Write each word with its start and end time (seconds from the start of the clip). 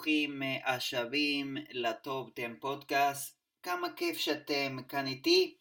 וברוכים 0.00 0.42
השבים 0.64 1.56
לטופ 1.70 2.28
10 2.38 2.46
פודקאסט. 2.60 3.36
כמה 3.62 3.92
כיף 3.96 4.18
שאתם 4.18 4.76
כאן 4.88 5.06
איתי. 5.06 5.56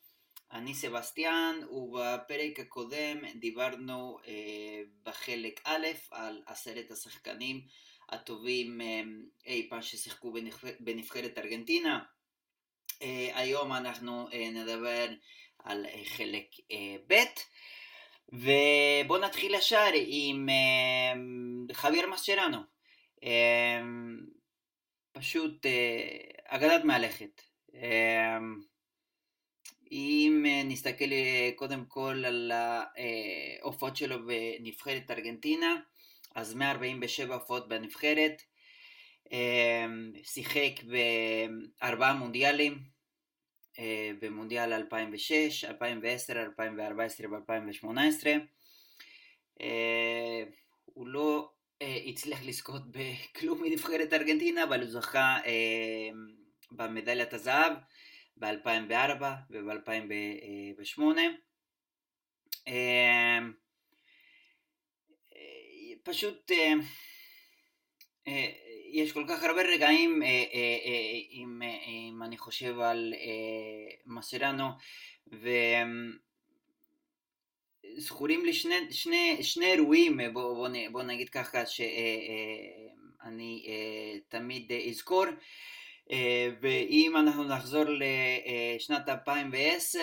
אני 0.52 0.74
סבסטיאן, 0.74 1.56
ובפרק 1.72 2.60
הקודם 2.60 3.18
דיברנו 3.36 4.18
אה, 4.28 4.82
בחלק 5.04 5.62
א' 5.64 5.88
על 6.12 6.42
עשרת 6.46 6.92
השחקנים 6.92 7.62
הטובים 8.10 8.82
אה, 8.82 9.02
אי 9.46 9.68
פעם 9.70 9.82
ששיחקו 9.82 10.32
בנבחרת, 10.32 10.76
בנבחרת 10.80 11.38
ארגנטינה. 11.38 12.00
אה, 13.02 13.30
היום 13.34 13.74
אנחנו 13.74 14.28
אה, 14.34 14.50
נדבר 14.50 15.08
על 15.64 15.86
אה, 15.86 16.02
חלק 16.06 16.48
אה, 16.72 16.96
ב'. 17.08 17.14
ובואו 18.34 19.22
נתחיל 19.22 19.54
ישר 19.54 19.90
עם 19.94 20.50
אה, 20.50 21.14
חביר 21.74 22.08
מסצ'רנו. 22.08 22.69
אה, 23.24 23.82
פשוט 25.12 25.66
אה, 25.66 26.18
אגדת 26.46 26.84
מהלכת. 26.84 27.42
אה, 27.76 28.40
אם 29.92 30.46
אה, 30.48 30.62
נסתכל 30.64 31.12
אה, 31.12 31.50
קודם 31.56 31.86
כל 31.88 32.24
על 32.26 32.52
ההופעות 32.52 33.96
שלו 33.96 34.18
בנבחרת 34.26 35.12
ארגנטינה, 35.12 35.76
אז 36.36 36.54
147 36.56 37.34
הופעות 37.36 37.70
בנבחרת, 37.70 38.42
אה, 39.32 39.86
שיחק 40.24 40.84
בארבעה 40.84 42.14
מונדיאלים, 42.14 43.00
במונדיאל 44.22 44.74
2006, 44.74 45.66
2010, 45.66 46.42
2014 46.42 47.28
ו-2018. 47.32 48.28
הוא 50.86 51.08
לא 51.08 51.52
הצליח 51.82 52.40
לזכות 52.44 52.82
בכלום 52.92 53.64
מנבחרת 53.64 54.14
ארגנטינה, 54.14 54.64
אבל 54.64 54.82
הוא 54.82 54.90
זכה 54.90 55.38
אה, 55.46 56.10
במדליית 56.72 57.34
הזהב 57.34 57.74
ב-2004 58.38 59.24
וב-2008. 59.50 61.02
פשוט 66.04 66.52
יש 68.92 69.12
כל 69.12 69.26
כך 69.30 69.44
הרבה 69.44 69.62
רגעים, 69.62 70.24
אה, 70.24 70.28
אה, 70.28 70.78
אה, 70.86 71.20
אם 71.32 72.24
אני 72.24 72.38
חושב 72.38 72.80
על 72.80 73.14
מסרנו, 74.06 74.68
וזכורים 77.98 78.46
לי 78.46 78.54
שני, 78.54 78.76
שני, 78.92 79.44
שני 79.44 79.66
אירועים, 79.66 80.20
בוא, 80.34 80.54
בוא, 80.54 80.68
בוא 80.92 81.04
נגיד 81.04 81.30
ככה, 81.30 81.66
שאני 81.66 83.66
תמיד 84.30 84.72
אזכור. 84.90 85.26
ואם 86.62 87.14
אנחנו 87.18 87.44
נחזור 87.44 87.84
לשנת 88.78 89.10
2010, 89.10 90.00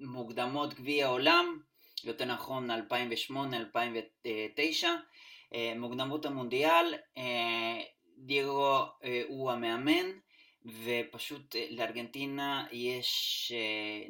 מוקדמות 0.00 0.74
גביע 0.74 1.06
העולם, 1.06 1.58
יותר 2.04 2.24
נכון 2.24 2.70
2008-2009, 2.70 2.74
אה, 5.54 5.72
מוקדמות 5.76 6.26
המונדיאל, 6.26 6.94
אה, 7.18 7.80
דייגו 8.18 8.84
אה, 9.04 9.22
הוא 9.28 9.50
המאמן, 9.50 10.06
ופשוט 10.84 11.56
לארגנטינה 11.70 12.66
יש 12.72 13.52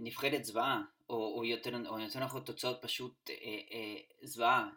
נבחרת 0.00 0.44
זוועה, 0.44 0.80
או, 1.10 1.34
או 1.36 1.44
יותר, 1.44 1.70
או 1.88 1.98
יותר 1.98 2.20
נכון 2.20 2.40
תוצאות 2.40 2.78
פשוט 2.82 3.30
זוועה. 4.22 4.68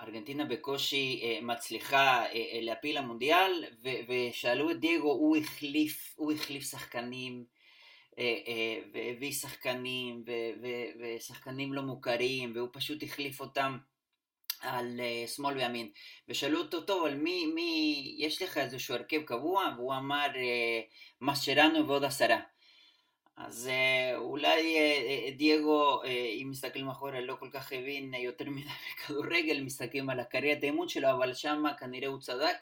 ארגנטינה 0.00 0.44
בקושי 0.44 1.22
מצליחה 1.42 2.24
להפיל 2.62 2.98
למונדיאל, 2.98 3.64
ושאלו 4.08 4.70
את 4.70 4.80
דייגו, 4.80 5.12
הוא 5.12 5.36
החליף, 5.36 6.14
הוא 6.16 6.32
החליף 6.32 6.70
שחקנים, 6.70 7.44
והביא 8.92 9.32
שחקנים, 9.32 10.24
ושחקנים 11.00 11.72
לא 11.72 11.82
מוכרים, 11.82 12.52
והוא 12.54 12.68
פשוט 12.72 13.02
החליף 13.02 13.40
אותם 13.40 13.78
על 14.60 15.00
שמאל 15.26 15.56
וימין. 15.56 15.90
ושאלו 16.28 16.58
אותו, 16.58 16.80
טוב, 16.80 17.04
על 17.04 17.14
מי, 17.14 17.46
מי, 17.46 18.14
יש 18.18 18.42
לך 18.42 18.58
איזשהו 18.58 18.94
הרכב 18.94 19.22
קבוע? 19.22 19.64
והוא 19.76 19.94
אמר, 19.94 20.26
מסצ'רנו 21.20 21.88
ועוד 21.88 22.04
עשרה. 22.04 22.40
אז 23.46 23.70
אולי 24.16 24.76
דייגו, 25.36 26.02
אם 26.42 26.48
מסתכלים 26.50 26.88
אחורה, 26.88 27.20
לא 27.20 27.34
כל 27.34 27.48
כך 27.52 27.72
הבין 27.72 28.14
יותר 28.14 28.50
מדי 28.50 28.68
בכדורגל, 28.94 29.60
מסתכלים 29.62 30.10
על 30.10 30.20
הקריירת 30.20 30.62
האימון 30.62 30.88
שלו, 30.88 31.10
אבל 31.10 31.34
שם 31.34 31.64
כנראה 31.78 32.08
הוא 32.08 32.20
צדק, 32.20 32.56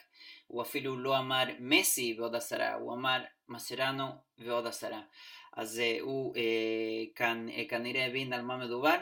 הוא 0.47 0.63
אפילו 0.63 0.97
לא 0.97 1.19
אמר 1.19 1.45
מסי 1.59 2.17
ועוד 2.19 2.35
עשרה, 2.35 2.75
הוא 2.75 2.95
אמר 2.95 3.23
מסרנו 3.49 4.07
ועוד 4.39 4.67
עשרה. 4.67 5.01
אז 5.53 5.83
הוא 6.01 6.35
כאן 7.15 7.47
כנראה 7.69 8.07
הבין 8.07 8.33
על 8.33 8.43
מה 8.43 8.57
מדובר. 8.57 8.97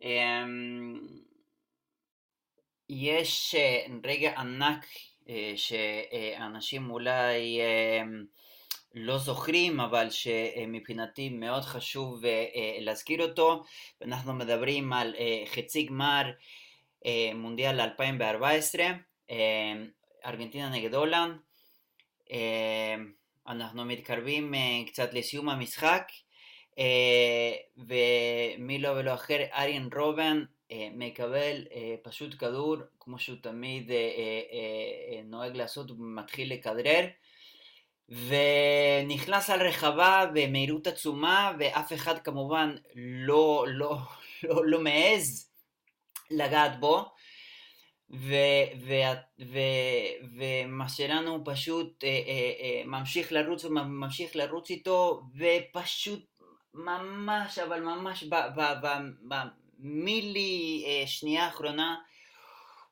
Um, 0.00 0.04
יש 2.88 3.54
רגע 4.04 4.32
ענק 4.40 4.86
שאנשים 5.56 6.90
אולי 6.90 7.60
uh, 7.60 8.06
לא 8.94 9.18
זוכרים, 9.18 9.80
אבל 9.80 10.10
שמבחינתי 10.10 11.28
מאוד 11.28 11.62
חשוב 11.62 12.24
uh, 12.24 12.26
uh, 12.26 12.58
להזכיר 12.80 13.22
אותו. 13.22 13.62
אנחנו 14.02 14.32
מדברים 14.32 14.92
על 14.92 15.14
uh, 15.14 15.48
חצי 15.48 15.82
גמר 15.82 16.30
מונדיאל 17.34 17.80
2014, 17.80 18.84
uh, 19.28 19.32
ארגנטינה 20.26 20.68
נגד 20.70 20.94
הולנד. 20.94 21.36
אנחנו 23.48 23.84
מתקרבים 23.84 24.54
קצת 24.86 25.14
לסיום 25.14 25.48
המשחק, 25.48 26.08
ומי 27.76 28.78
לא 28.78 28.88
ולא 28.88 29.14
אחר, 29.14 29.38
אריאן 29.52 29.88
רובן 29.96 30.44
מקבל 30.72 31.64
פשוט 32.02 32.34
כדור, 32.38 32.76
כמו 33.00 33.18
שהוא 33.18 33.36
תמיד 33.42 33.90
נוהג 35.24 35.56
לעשות, 35.56 35.86
מתחיל 35.98 36.52
לכדרר, 36.52 37.06
ונכנס 38.12 39.50
על 39.50 39.62
רחבה 39.62 40.24
במהירות 40.34 40.86
עצומה, 40.86 41.52
ואף 41.58 41.92
אחד 41.92 42.18
כמובן 42.18 42.74
לא, 43.26 43.64
לא, 43.68 43.96
לא, 44.42 44.66
לא 44.66 44.80
מעז 44.80 45.50
לגעת 46.30 46.80
בו. 46.80 47.04
ומה 50.36 50.88
שלנו 50.88 51.44
פשוט 51.44 52.04
אה, 52.04 52.08
אה, 52.08 52.52
אה, 52.60 52.82
ממשיך 52.86 53.32
לרוץ 53.32 53.64
וממשיך 53.64 54.36
לרוץ 54.36 54.70
איתו 54.70 55.22
ופשוט 55.36 56.32
ממש 56.74 57.58
אבל 57.58 57.80
ממש 57.80 58.24
במילי 59.78 60.84
אה, 60.86 61.06
שנייה 61.06 61.44
האחרונה 61.44 61.96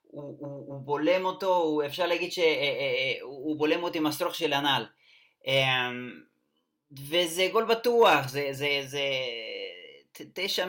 הוא, 0.02 0.36
הוא, 0.40 0.64
הוא 0.66 0.80
בולם 0.80 1.24
אותו, 1.24 1.56
הוא, 1.56 1.84
אפשר 1.86 2.06
להגיד 2.06 2.32
שהוא 2.32 2.44
אה, 2.44 3.50
אה, 3.50 3.56
בולם 3.56 3.82
אותו 3.82 3.98
עם 3.98 4.06
השרוך 4.06 4.34
של 4.34 4.52
הנעל 4.52 4.86
וזה 6.92 7.48
גול 7.52 7.64
בטוח, 7.64 8.28
זה, 8.28 8.48
זה, 8.52 8.80
זה, 8.86 9.02
תשע 10.34 10.66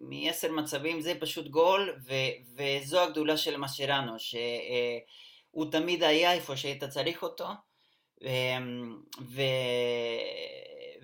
מעשר 0.00 0.52
מצבים 0.52 1.00
זה 1.00 1.14
פשוט 1.20 1.46
גול, 1.48 1.94
ו, 2.06 2.14
וזו 2.56 3.00
הגדולה 3.00 3.36
של 3.36 3.56
מסצ'רנו, 3.56 4.12
שהוא 4.18 5.70
תמיד 5.70 6.02
היה 6.02 6.32
איפה 6.32 6.56
שהיית 6.56 6.84
צריך 6.84 7.22
אותו, 7.22 7.46
ו, 9.20 9.42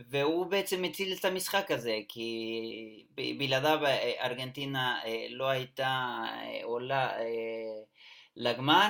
והוא 0.09 0.47
בעצם 0.47 0.85
הציל 0.85 1.13
את 1.13 1.25
המשחק 1.25 1.71
הזה, 1.71 1.99
כי 2.09 3.07
בלעדיו 3.39 3.79
ארגנטינה 4.21 5.01
לא 5.31 5.49
הייתה 5.49 6.19
עולה 6.63 7.13
לגמר. 8.37 8.89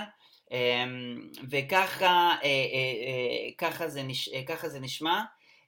וככה 1.51 2.35
ככה 3.59 3.89
זה, 3.89 4.03
נש, 4.03 4.29
ככה 4.47 4.69
זה 4.69 4.81
נשמע. 4.81 5.23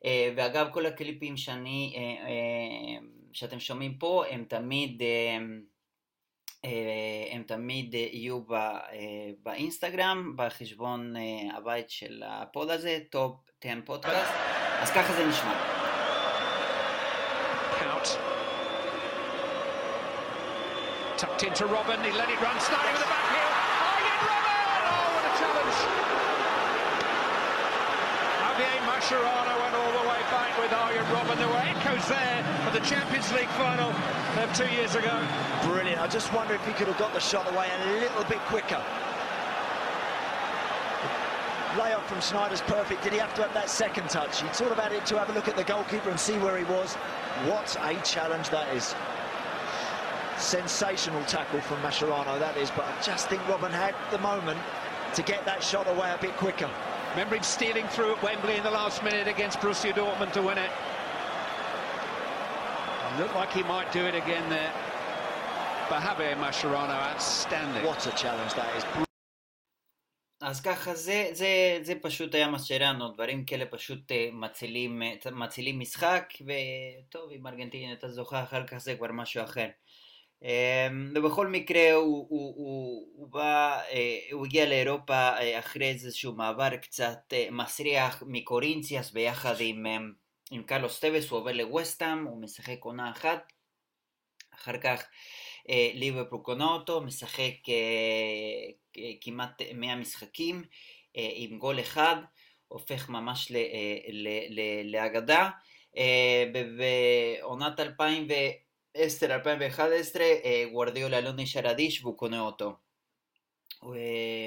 אה, 0.05 0.33
ואגב, 0.37 0.69
כל 0.73 0.87
הקליפים 0.87 1.37
שאני, 1.37 1.95
אה, 1.97 2.29
אה, 2.29 3.07
שאתם 3.33 3.61
שומעים 3.61 3.95
פה, 3.95 4.25
הם 4.31 4.45
תמיד, 4.49 5.03
הם 7.33 7.43
תמיד 7.47 7.95
יהיו 7.95 8.41
באינסטגרם, 9.43 10.33
בחשבון 10.37 11.15
הבית 11.55 11.91
של 11.91 12.23
הפוד 12.27 12.71
הזה, 12.71 12.99
טופ 13.11 13.37
10 13.65 13.71
פודקאסט, 13.85 14.33
אז 14.81 14.91
ככה 14.91 15.13
זה 15.13 15.27
נשמע. 15.27 15.55
Tucked 21.17 21.45
into 21.45 21.65
Robin, 21.67 22.01
he 22.07 22.11
let 22.21 22.29
it 22.29 22.41
run, 22.45 22.57
starting 22.61 22.93
with 22.93 23.03
the 23.03 23.09
back 23.13 23.24
Javier 28.55 28.87
Mascherano 28.87 29.61
went 29.61 29.75
all 29.75 29.91
the 29.91 30.09
way 30.09 30.21
back 30.31 30.57
with 30.61 30.73
Arjen 30.73 31.05
Robben. 31.07 31.37
There 31.39 31.49
were 31.49 31.55
echoes 31.57 32.07
there 32.07 32.45
of 32.69 32.73
the 32.73 32.87
Champions 32.87 33.33
League 33.33 33.49
final 33.59 33.91
of 33.91 34.55
two 34.55 34.69
years 34.73 34.95
ago. 34.95 35.27
Brilliant. 35.65 36.01
I 36.01 36.07
just 36.07 36.33
wonder 36.33 36.55
if 36.55 36.65
he 36.65 36.73
could 36.73 36.87
have 36.87 36.97
got 36.97 37.13
the 37.13 37.19
shot 37.19 37.53
away 37.53 37.69
a 37.69 37.87
little 37.99 38.23
bit 38.25 38.39
quicker. 38.47 38.81
Layoff 41.77 42.07
from 42.07 42.21
Schneider's 42.21 42.61
perfect. 42.61 43.03
Did 43.03 43.15
he 43.15 43.19
have 43.19 43.35
to 43.35 43.43
have 43.43 43.55
that 43.55 43.69
second 43.69 44.09
touch? 44.09 44.41
He 44.41 44.47
thought 44.49 44.71
about 44.71 44.93
it 44.93 45.05
to 45.07 45.19
have 45.19 45.31
a 45.31 45.33
look 45.33 45.49
at 45.49 45.57
the 45.57 45.65
goalkeeper 45.65 46.11
and 46.11 46.21
see 46.21 46.39
where 46.39 46.57
he 46.57 46.65
was. 46.65 46.95
What 47.51 47.77
a 47.83 48.01
challenge 48.05 48.51
that 48.51 48.73
is. 48.73 48.95
Sensational 50.39 51.25
tackle 51.25 51.61
from 51.61 51.79
Mascherano, 51.79 52.39
that 52.39 52.57
is. 52.57 52.71
But 52.71 52.85
I 52.85 53.03
just 53.03 53.29
think 53.29 53.47
Robin 53.49 53.73
had 53.73 53.97
the 54.13 54.19
moment 54.19 54.61
to 55.15 55.23
get 55.23 55.45
that 55.45 55.61
shot 55.61 55.89
away 55.89 56.13
a 56.13 56.19
bit 56.19 56.37
quicker. 56.37 56.71
Remember 57.15 57.37
him 57.37 57.45
stealing 57.45 57.87
through 57.95 58.11
at 58.17 58.23
Wembley 58.25 58.57
in 58.57 58.65
the 58.65 58.73
last 58.73 59.05
minute 59.05 59.29
against 59.29 59.61
Borussia 59.61 59.93
Dortmund 59.93 60.33
to 60.33 60.43
win 60.43 60.59
it. 60.59 60.71
Looked 63.21 63.37
like 63.37 63.53
he 63.53 63.63
might 63.63 63.93
do 63.93 64.05
it 64.05 64.17
again 64.17 64.51
there. 64.51 64.73
But 65.89 66.01
Javier 66.01 66.37
Mascherano, 66.37 66.97
outstanding. 67.11 67.85
What 67.87 68.05
a 68.09 68.11
challenge 68.11 68.55
that 68.55 68.77
is. 68.77 68.85
אז 70.41 70.61
ככה, 70.61 70.95
זה, 70.95 71.29
זה, 71.33 71.79
זה 71.83 71.95
פשוט 72.03 72.35
היה 72.35 72.49
מסצ'רנו, 72.49 73.09
דברים 73.09 73.45
כאלה 73.45 73.67
פשוט 73.67 74.13
מצילים, 74.33 75.03
מצילים 75.33 75.81
משחק, 75.81 76.33
וטוב, 76.41 77.31
אם 77.33 77.47
ארגנטינה 77.47 77.93
אתה 77.93 78.09
זוכה 78.09 78.43
אחר 78.43 78.67
כך 78.67 78.79
זה 78.79 78.97
כבר 78.97 79.13
משהו 79.13 79.45
אחר. 79.45 79.69
ובכל 81.15 81.47
מקרה 81.47 81.93
הוא, 81.93 82.27
הוא, 82.29 82.55
הוא, 82.57 83.09
הוא 83.17 83.29
בא, 83.29 83.81
הוא 84.33 84.47
הגיע 84.47 84.67
לאירופה 84.67 85.31
אחרי 85.59 85.89
איזשהו 85.89 86.33
מעבר 86.33 86.77
קצת 86.77 87.33
מסריח 87.51 88.23
מקורינציאס 88.27 89.11
ביחד 89.11 89.55
עם, 89.59 89.87
עם 90.51 90.63
קרלוס 90.63 91.01
טווס, 91.01 91.31
הוא 91.31 91.41
עובר 91.41 91.53
לווסטאם, 91.53 92.25
הוא 92.25 92.43
משחק 92.43 92.79
עונה 92.81 93.11
אחת, 93.11 93.53
אחר 94.55 94.79
כך 94.79 95.05
ליברפול 95.95 96.41
קונה 96.43 96.65
אותו, 96.65 97.01
משחק 97.01 97.55
כמעט 99.21 99.63
100 99.75 99.97
משחקים 99.97 100.65
עם 101.15 101.59
גול 101.59 101.81
אחד, 101.81 102.17
הופך 102.69 103.09
ממש 103.09 103.53
לאגדה. 104.85 105.51
בעונת 106.77 107.81
2010-2011 108.97 108.99
גוורדיולה 110.71 111.21
לא 111.21 111.31
נשאר 111.37 111.71
אדיש 111.71 112.05
והוא 112.05 112.19
קונה 112.19 112.41
אותו. 112.41 112.73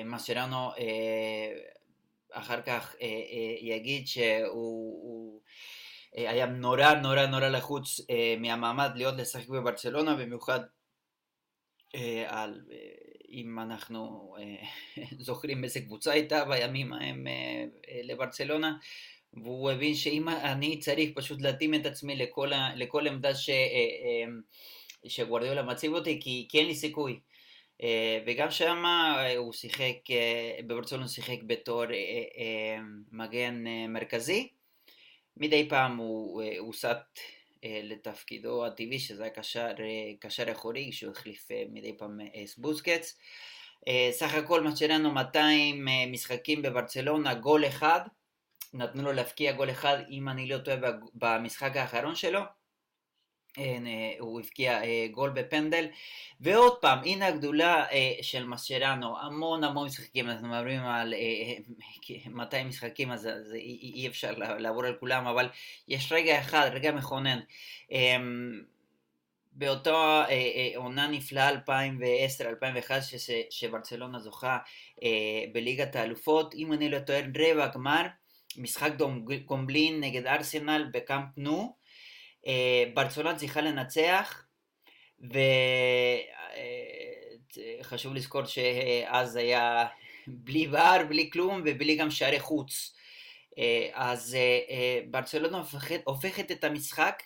מסרנו 0.05 0.69
אחר 2.31 2.61
כך 2.61 2.95
יגיד 3.61 4.07
שהוא 4.07 5.41
היה 6.13 6.45
נורא 6.45 6.94
נורא 6.94 7.25
נורא 7.25 7.47
לחוץ 7.47 8.01
מהמעמד 8.39 8.91
להיות 8.95 9.15
לשחק 9.17 9.47
בברצלונה, 9.47 10.15
במיוחד 10.15 10.59
על, 12.27 12.61
אם 13.29 13.59
אנחנו 13.59 14.35
זוכרים 15.19 15.63
איזה 15.63 15.79
קבוצה 15.81 16.11
הייתה 16.11 16.45
בימים 16.45 16.94
ההם 16.94 17.27
לברצלונה, 18.03 18.77
והוא 19.33 19.71
הבין 19.71 19.95
שאם 19.95 20.29
אני 20.29 20.79
צריך 20.79 21.09
פשוט 21.15 21.41
להתאים 21.41 21.74
את 21.74 21.85
עצמי 21.85 22.15
לכל, 22.15 22.51
לכל 22.75 23.07
עמדה 23.07 23.35
ש, 23.35 23.50
שגוורדיולה 25.07 25.63
מציב 25.63 25.94
אותי, 25.94 26.19
כי, 26.21 26.47
כי 26.50 26.59
אין 26.59 26.68
לי 26.68 26.75
סיכוי. 26.75 27.19
וגם 28.27 28.51
שם 28.51 28.83
הוא 29.38 29.53
שיחק, 29.53 29.95
בברצלונה 30.68 31.03
הוא 31.03 31.12
שיחק 31.12 31.38
בתור 31.47 31.83
מגן 33.12 33.63
מרכזי. 33.89 34.47
מדי 35.38 35.69
פעם 35.69 35.97
הוא 35.97 36.44
הוסט 36.59 37.19
לתפקידו 37.63 38.65
הטבעי 38.65 39.00
שזה 39.00 39.23
היה 39.23 39.31
קשר, 39.31 39.71
קשר 40.19 40.51
אחורי 40.51 40.91
שהוא 40.91 41.12
החליף 41.12 41.47
מדי 41.69 41.97
פעם 41.97 42.19
אס 42.35 42.57
בוסקץ. 42.57 43.18
סך 44.12 44.33
הכל 44.33 44.63
מצ'רנו 44.63 45.12
200 45.12 45.88
משחקים 46.12 46.62
בברצלונה, 46.62 47.33
גול 47.33 47.68
אחד, 47.68 48.00
נתנו 48.74 49.04
לו 49.04 49.12
להפקיע 49.12 49.52
גול 49.52 49.69
אחד 49.69 49.98
אם 50.10 50.30
אני 50.30 50.48
לא 50.48 50.58
טועה 50.58 50.78
במשחק 51.14 51.78
האחרון 51.78 52.16
שלו. 52.16 52.40
הוא 54.19 54.40
הבקיע 54.40 54.81
גול 55.12 55.30
בפנדל. 55.30 55.86
ועוד 56.42 56.78
פעם 56.81 57.00
הנה 57.04 57.28
הגדולה 57.28 57.86
של 58.22 58.46
מסצ'רנו. 58.46 59.19
המון 59.19 59.64
המון 59.64 59.88
משחקים 59.88 60.30
אנחנו 60.30 60.48
מדברים 60.48 60.81
על 60.81 61.14
200 62.25 62.68
משחקים 62.68 63.12
אז 63.12 63.30
אי 63.54 64.08
אפשר 64.08 64.31
לעבור 64.38 64.86
על 64.86 64.96
כולם 65.00 65.28
אבל 65.28 65.50
יש 65.88 66.12
רגע 66.12 66.40
אחד 66.40 66.69
רגע 66.74 66.92
מכונן. 66.92 67.40
באותה 69.52 70.25
עונה 70.75 71.08
נפלאה 71.08 71.50
2010-2011 71.52 71.54
שברצלונה 73.50 74.19
זוכה 74.19 74.58
בליגת 75.52 75.96
האלופות. 75.96 76.56
אם 76.56 76.74
אני 76.74 76.90
לא 76.90 77.00
טועה 77.00 77.19
רבע 77.19 77.68
גמר 77.68 78.06
משחק 78.57 78.92
גומבלין 79.45 80.00
נגד 80.00 80.27
ארסנל 80.27 80.89
בקאמפ 80.94 81.30
נו 81.38 81.75
ברצלונה 82.94 83.36
צריכה 83.36 83.62
לנצח, 83.62 84.45
וחשוב 87.81 88.13
לזכור 88.13 88.45
שאז 88.45 89.36
היה 89.36 89.86
בלי 90.27 90.68
ור, 90.68 91.04
בלי 91.09 91.30
כלום 91.33 91.62
ובלי 91.65 91.95
גם 91.95 92.12
שערי 92.12 92.39
חוץ. 92.39 92.95
אז 93.94 94.38
ברצלונה 95.09 95.57
הופכת, 95.57 96.01
הופכת 96.04 96.51
את 96.51 96.63
המשחק, 96.63 97.24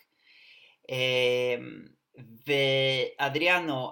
ואדריאנו, 2.48 3.92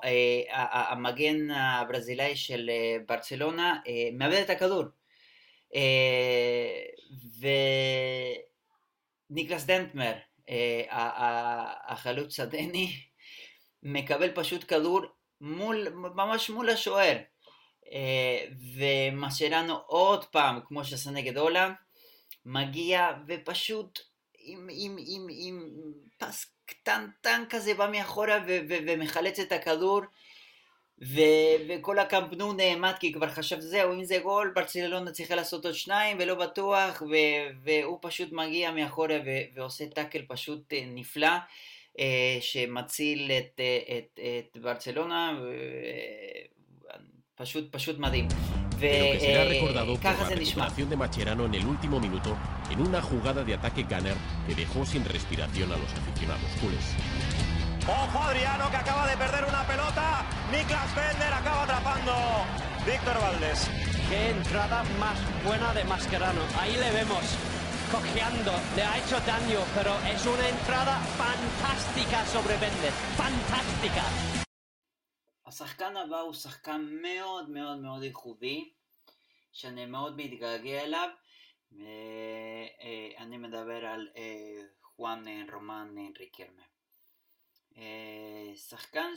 המגן 0.51 1.51
הברזילאי 1.51 2.35
של 2.35 2.69
ברצלונה, 3.07 3.79
מאבד 4.13 4.41
את 4.45 4.49
הכדור. 4.49 4.83
וניקלס 9.29 9.63
דנטמר, 9.63 10.13
החלוץ 11.87 12.39
הדני 12.39 12.93
מקבל 13.83 14.31
פשוט 14.35 14.65
כדור 14.67 15.01
מול, 15.41 15.89
ממש 15.89 16.49
מול 16.49 16.69
השוער. 16.69 17.17
ומסרנו 18.75 19.77
עוד 19.77 20.25
פעם 20.25 20.59
כמו 20.67 20.85
שעשה 20.85 21.11
נגד 21.11 21.37
הולנד 21.37 21.73
מגיע 22.45 23.11
ופשוט 23.27 23.99
עם, 24.37 24.67
עם, 24.71 24.95
עם, 24.99 25.27
עם 25.29 25.71
פס 26.17 26.45
קטנטן 26.65 27.43
כזה 27.49 27.73
בא 27.73 27.89
מאחורה 27.91 28.39
ומחלץ 28.69 29.39
את 29.39 29.51
הכדור 29.51 30.01
ו- 31.01 31.55
וכל 31.69 31.99
הקמפנו 31.99 32.53
נעמד 32.53 32.93
כי 32.99 33.13
כבר 33.13 33.29
חשב 33.29 33.59
זהו 33.59 33.93
אם 33.93 34.03
זה 34.03 34.17
גול 34.23 34.51
ברצלונה 34.55 35.11
צריכה 35.11 35.35
לעשות 35.35 35.65
עוד 35.65 35.75
שניים 35.75 36.17
ולא 36.19 36.35
בטוח 36.35 37.01
ו- 37.01 37.63
והוא 37.63 37.97
פשוט 38.01 38.31
מגיע 38.31 38.71
מאחורה 38.71 39.17
ו- 39.25 39.55
ועושה 39.55 39.85
טאקל 39.87 40.21
פשוט 40.27 40.73
נפלא 40.87 41.29
שמציל 42.41 43.31
את, 43.31 43.61
את, 43.97 44.19
את 44.19 44.57
ברצלונה 44.61 45.39
פשוט 47.35 47.71
פשוט 47.71 47.99
מדהים 47.99 48.27
וככה 48.79 50.25
זה 50.25 50.35
נשמע. 50.35 50.67
de 50.67 50.95
Macherano 50.95 51.45
en 51.45 51.53
el 51.53 51.65
último 51.65 51.99
minuto 51.99 52.37
en 52.71 52.79
una 52.81 53.01
jugada 53.01 53.43
de 53.43 53.53
ataque 53.53 53.83
gunner 53.83 54.17
que 54.45 54.55
dejó 54.55 54.85
sin 54.85 55.03
respiración 55.05 55.71
a 55.71 55.77
los 55.77 55.91
aficionados 55.99 56.49
culés. 56.61 56.85
Ojo 57.87 58.19
Adriano 58.27 58.69
que 58.71 58.77
acaba 58.77 59.03
de 59.11 59.17
perder 59.17 59.43
una 59.45 59.63
pelota. 59.71 60.38
Niklas 60.52 60.90
Bender 60.98 61.32
acaba 61.40 61.62
atrapando. 61.64 62.14
Víctor 62.86 63.16
Valdés. 63.24 63.60
Qué 64.08 64.20
entrada 64.36 64.78
más 65.02 65.18
buena 65.44 65.68
de 65.76 65.84
Mascherano. 65.84 66.42
Ahí 66.60 66.74
le 66.82 66.90
vemos 66.98 67.24
cojeando. 67.92 68.52
Le 68.76 68.82
ha 68.88 68.94
hecho 69.00 69.18
daño, 69.32 69.60
pero 69.76 69.92
es 70.14 70.22
una 70.34 70.46
entrada 70.56 70.94
fantástica 71.20 72.18
sobre 72.34 72.54
Bender. 72.62 72.92
Fantástica. 73.20 74.04
השחקן 75.46 75.96
הבא 75.96 76.20
הוא 76.20 76.34
שחקן 76.34 76.88
מאוד 77.02 77.48
מאוד 77.48 77.78
מאוד 77.78 78.02
ייחודי, 78.02 78.70
שאני 79.52 79.86
מאוד 79.86 80.16
מתגעגע 80.16 80.82
אליו, 80.82 81.08
ואני 81.72 83.36
מדבר 83.38 83.86
על 83.86 84.08
חואן 84.82 85.24
רומן 85.52 85.94
ריקרמה. 86.18 86.62
שחקן 88.68 89.16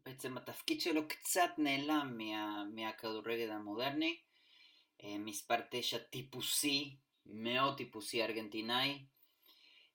שבעצם 0.00 0.36
התפקיד 0.36 0.80
שלו 0.80 1.08
קצת 1.08 1.50
נעלם 1.58 2.18
מה, 2.18 2.64
מהכדורגל 2.74 3.50
המודרני, 3.50 4.16
מספר 5.02 5.56
תשע 5.70 5.98
טיפוסי, 5.98 6.96
מאוד 7.26 7.76
טיפוסי 7.76 8.22
ארגנטינאי, 8.22 9.04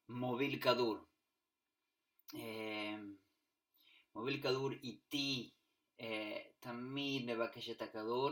מוביל 0.10 0.62
כדור. 0.62 0.98
מוביל 4.16 4.42
כדור 4.42 4.72
איטי, 4.72 5.50
תמיד 6.60 7.26
מבקש 7.26 7.70
את 7.70 7.82
הכדור, 7.82 8.30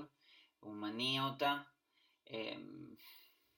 הוא 0.59 0.73
מניע 0.73 1.23
אותה, 1.23 1.57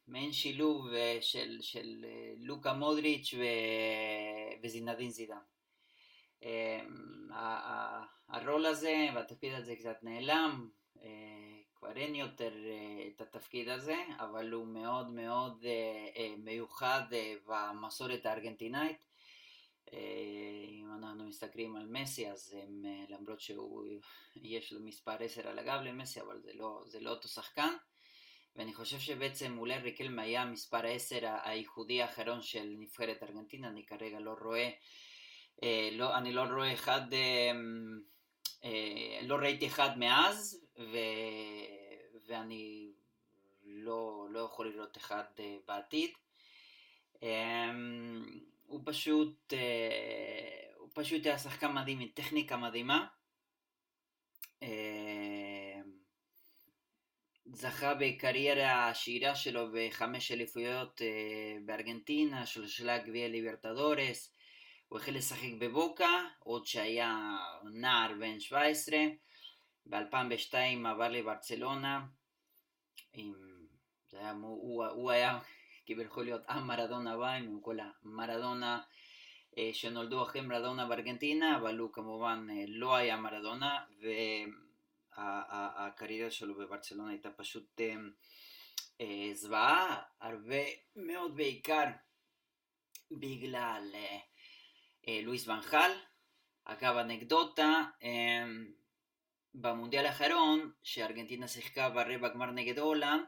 מעין 0.08 0.32
שילוב 0.32 0.88
של, 1.22 1.58
של 1.62 2.06
לוקה 2.38 2.74
מודריץ'. 2.74 3.34
וזינדין 4.64 5.10
זידן. 5.10 5.40
הרול 8.30 8.66
הזה 8.66 9.08
והתפקיד 9.16 9.54
הזה 9.54 9.76
קצת 9.76 10.04
נעלם, 10.04 10.70
כבר 11.76 11.96
אין 11.96 12.16
יותר 12.16 12.54
את 13.08 13.22
התפקיד 13.22 13.70
הזה, 13.70 13.96
אבל 14.20 14.52
הוא 14.52 14.68
מאוד 14.68 15.12
מאוד 15.12 15.66
מיוחד 16.38 17.02
במסורת 17.46 18.26
הארגנטינאית. 18.26 19.06
אם 19.94 20.90
אנחנו 20.98 21.24
מסתכלים 21.24 21.76
על 21.76 21.88
מסי, 21.90 22.32
אז 22.32 22.56
הם, 22.62 22.84
למרות 23.10 23.40
שיש 23.40 24.74
לו 24.74 24.80
מספר 24.80 25.24
10 25.24 25.48
על 25.48 25.60
הגב 25.60 25.82
למסי, 25.84 26.22
אבל 26.22 26.42
זה 26.42 26.52
לא, 26.54 26.84
זה 26.88 27.00
לא 27.00 27.10
אותו 27.10 27.28
שחקן. 27.28 27.74
ואני 28.56 28.74
חושב 28.74 29.00
שבעצם 29.00 29.58
אולי 29.58 29.78
ריקלמה 29.78 30.22
היה 30.22 30.46
מספר 30.46 30.86
10 30.86 31.20
הייחודי 31.44 32.02
האחרון 32.02 32.42
של 32.42 32.76
נבחרת 32.80 33.24
ארגנטינה, 33.24 33.68
אני 33.68 33.86
כרגע 33.86 34.20
לא 34.20 34.36
רואה, 34.42 34.60
אה, 34.60 34.72
לא, 35.92 36.18
אני 36.18 36.34
לא 36.34 36.42
רואה 36.42 36.74
אחד, 36.74 37.14
אה, 37.14 37.52
אה, 38.64 39.20
לא 39.22 39.36
ראיתי 39.36 39.68
אחד 39.68 40.00
מאז, 40.00 40.66
ו, 40.78 40.98
ואני 42.28 42.92
לא, 43.64 44.28
לא 44.32 44.40
יכול 44.40 44.70
לראות 44.70 44.98
אחד 44.98 45.24
אה, 45.40 45.58
בעתיד. 45.68 46.12
אה, 47.24 47.72
הוא 48.66 48.82
פשוט, 48.86 49.54
אה, 49.54 50.72
הוא 50.76 50.90
פשוט 50.94 51.26
היה 51.26 51.38
שחקן 51.38 51.72
מדהים 51.72 52.00
עם 52.00 52.08
טכניקה 52.14 52.58
מדהימה. 52.58 53.08
אה, 54.64 55.80
זכה 57.46 57.94
בקריירה 57.94 58.72
העשירה 58.72 59.36
שלו 59.36 59.68
בחמש 59.74 60.32
אליפויות 60.32 61.02
אה, 61.02 61.58
בארגנטינה, 61.66 62.46
שלושה 62.46 62.98
גביע 62.98 63.28
ליברטדורס. 63.28 64.34
הוא 64.90 65.00
החל 65.00 65.12
לשחק 65.12 65.50
בבוקה, 65.60 66.24
עוד 66.40 66.66
שהיה 66.66 67.38
נער 67.64 68.14
בן 68.20 68.40
17. 68.40 68.98
ב-2002 69.86 70.56
עבר 70.88 71.10
לברצלונה. 71.10 72.06
עם... 73.14 73.34
זה 74.10 74.20
היה, 74.20 74.32
הוא, 74.32 74.86
הוא 74.86 75.12
היה 75.12 75.40
כביכול 75.86 76.24
להיות 76.24 76.42
המרדונה 76.48 77.14
הבא, 77.14 77.30
עם 77.30 77.60
כל 77.62 77.78
המרדונה 77.80 78.82
אה, 79.58 79.70
שנולדו 79.74 80.24
אחרי 80.24 80.42
מרדונה 80.42 80.86
בארגנטינה, 80.86 81.58
אבל 81.58 81.78
הוא 81.78 81.94
כמובן 81.94 82.48
אה, 82.52 82.64
לא 82.68 82.96
היה 82.96 83.18
מרדונה, 83.18 83.80
והקריירה 85.18 86.32
שלו 86.32 86.56
בברצלונה 86.56 87.10
הייתה 87.10 87.30
פשוט 87.30 87.82
אה, 89.02 89.32
זוועה, 89.34 90.02
הרבה 90.22 90.64
מאוד 90.96 91.36
בעיקר 91.36 91.86
בגלל 93.12 93.84
לואיס 95.08 95.48
ונחל. 95.48 95.92
אגב, 96.66 96.98
אנקדוטה, 96.98 97.84
במונדיאל 99.54 100.06
האחרון, 100.06 100.72
שארגנטינה 100.84 101.48
שיחקה 101.48 101.90
ברבע 101.90 102.30
גמר 102.30 102.52
נגד 102.52 102.80
הולנד, 102.80 103.22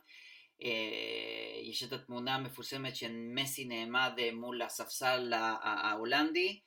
יש 1.64 1.84
את 1.84 1.94
התמונה 1.94 2.36
המפורסמת 2.36 2.96
של 2.96 3.12
מסי 3.14 3.66
נעמד 3.66 4.20
מול 4.34 4.62
הספסל 4.62 5.34
ההולנדי 5.62 6.60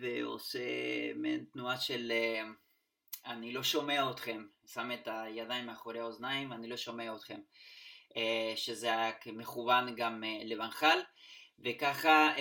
ועושה 0.00 0.60
מעין 1.14 1.44
תנועה 1.52 1.76
של 1.76 2.12
אני 3.26 3.52
לא 3.52 3.62
שומע 3.62 4.10
אתכם, 4.10 4.46
שם 4.66 4.90
את 4.92 5.08
הידיים 5.10 5.66
מאחורי 5.66 6.00
האוזניים, 6.00 6.52
אני 6.52 6.68
לא 6.68 6.76
שומע 6.76 7.16
אתכם, 7.16 7.40
שזה 8.56 8.90
מכוון 9.26 9.94
גם 9.94 10.22
לבנחל 10.44 10.98
וככה 11.64 12.34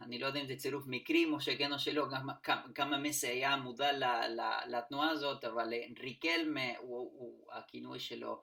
אני 0.00 0.18
לא 0.18 0.26
יודע 0.26 0.40
אם 0.40 0.46
זה 0.46 0.56
צירוף 0.56 0.84
מקרים 0.86 1.32
או 1.32 1.40
שכן 1.40 1.72
או 1.72 1.78
שלא, 1.78 2.04
כמה 2.74 2.98
מסי 2.98 3.26
היה 3.26 3.56
מודע 3.56 3.90
לתנועה 4.68 5.10
הזאת, 5.10 5.44
אבל 5.44 5.72
ריקלמה, 6.00 6.76
הוא, 6.78 7.52
הכינוי 7.52 8.00
שלו 8.00 8.42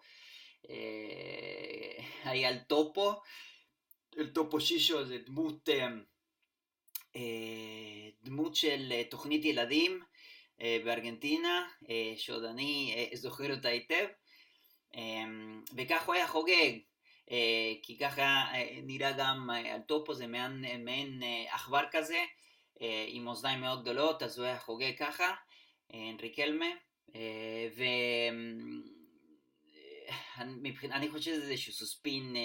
אה, 0.69 2.03
היה 2.23 2.49
אל 2.49 2.57
טופו, 2.57 3.13
אל 4.17 4.27
טופו 4.27 4.61
שישו 4.61 5.05
זה 5.05 5.17
דמות, 5.17 5.69
אה, 5.69 5.87
אה, 7.15 8.09
דמות 8.23 8.55
של 8.55 8.93
תוכנית 9.09 9.45
ילדים 9.45 10.03
אה, 10.61 10.77
בארגנטינה, 10.85 11.67
אה, 11.89 12.13
שעוד 12.17 12.43
אני 12.43 12.93
אה, 12.95 13.17
זוכר 13.17 13.55
אותה 13.55 13.67
היטב, 13.67 14.07
אה, 14.95 15.23
וכך 15.77 16.05
הוא 16.05 16.15
היה 16.15 16.27
חוגג. 16.27 16.71
אה, 17.31 17.73
כי 17.83 17.97
ככה 17.97 18.23
אה, 18.23 18.79
נראה 18.83 19.11
גם 19.11 19.49
על 19.49 19.65
אה, 20.09 20.13
זה 20.13 20.27
מעין, 20.27 21.21
עכבר 21.49 21.83
כזה 21.91 22.19
עם 23.07 23.27
אוזניים 23.27 23.61
מאוד 23.61 23.81
גדולות 23.81 24.23
אז 24.23 24.39
הוא 24.39 24.45
היה 24.45 24.59
חוגג 24.59 24.97
ככה, 24.99 25.33
אנריקלמה 25.93 26.65
ואני 30.83 31.09
חושב 31.09 31.21
שזה 31.21 31.51
איזשהו 31.51 31.87
ספין 31.87 32.35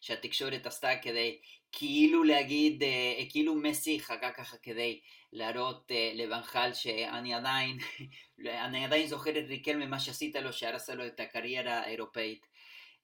שהתקשורת 0.00 0.66
עשתה 0.66 0.96
כדי 1.02 1.38
כאילו 1.72 2.24
להגיד, 2.24 2.82
כאילו 3.30 3.54
מסי 3.54 4.00
חגג 4.00 4.30
ככה 4.36 4.56
כדי 4.62 5.00
להראות 5.32 5.92
לבנחל 6.14 6.72
שאני 6.72 7.34
עדיין, 7.34 7.78
אני 8.66 8.84
עדיין 8.84 9.06
זוכר 9.06 9.38
את 9.38 9.44
ריקל 9.48 9.76
ממה 9.76 10.00
שעשית 10.00 10.36
לו, 10.36 10.52
שהרסת 10.52 10.94
לו 10.94 11.06
את 11.06 11.20
הקריירה 11.20 11.80
האירופאית. 11.80 12.55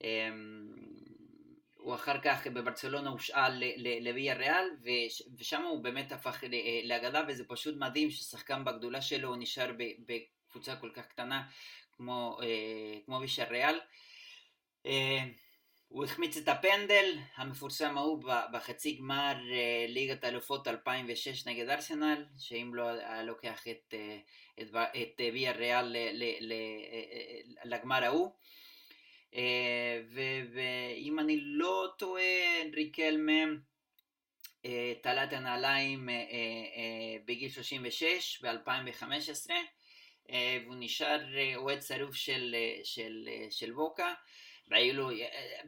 אמ, 0.03 0.73
הוא 1.83 1.95
אחר 1.95 2.21
כך 2.21 2.47
בברצלונה 2.47 3.11
הושאל 3.11 3.63
לוויה 4.01 4.35
ריאל 4.35 4.69
ושם 5.39 5.63
הוא 5.63 5.85
באמת 5.85 6.13
הפך 6.13 6.45
לאגדה 6.85 7.23
וזה 7.29 7.45
פשוט 7.49 7.77
מדהים 7.77 8.11
ששחקן 8.11 8.65
בגדולה 8.65 9.03
שלו 9.03 9.29
הוא 9.29 9.37
נשאר 9.37 9.73
בקבוצה 10.07 10.77
כל 10.77 10.91
כך 10.95 11.07
קטנה 11.07 11.43
כמו, 11.93 12.39
אה, 12.43 12.99
כמו 13.07 13.21
וישר 13.21 13.45
ריאל. 13.51 13.81
אה, 14.87 15.19
הוא 15.89 16.05
החמיץ 16.05 16.37
את 16.37 16.49
הפנדל 16.49 17.19
המפורסם 17.37 17.99
ההוא 17.99 18.23
בחצי 18.53 18.97
גמר 18.97 19.35
אה, 19.53 19.87
ליגת 19.89 20.25
האלופות 20.25 20.69
2006 20.69 21.47
נגד 21.47 21.69
ארסנל, 21.69 22.25
שאם 22.39 22.71
לא 22.75 22.89
היה 22.89 23.23
לוקח 23.23 23.69
את, 23.69 23.95
את, 24.61 24.69
את 24.75 25.21
ויה 25.33 25.53
ריאל 25.53 25.97
לגמר 27.65 28.05
ההוא. 28.05 28.33
אה, 29.35 30.01
ואם 30.53 31.19
אני 31.19 31.41
לא 31.41 31.87
טועה, 31.99 32.63
ריקלמה 32.75 33.43
אה, 34.65 34.93
תלה 35.03 35.25
את 35.25 35.33
הנעליים 35.33 36.09
אה, 36.09 37.17
בגיל 37.25 37.51
36 37.51 38.43
ב-2015 38.43 39.51
והוא 40.65 40.75
נשאר 40.79 41.21
אוהד 41.57 41.83
שרוף 41.83 42.15
של, 42.15 42.57
של, 42.85 43.29
של 43.51 43.73
ווקה 43.73 44.15
והיו 44.69 44.95
לו, 44.95 45.09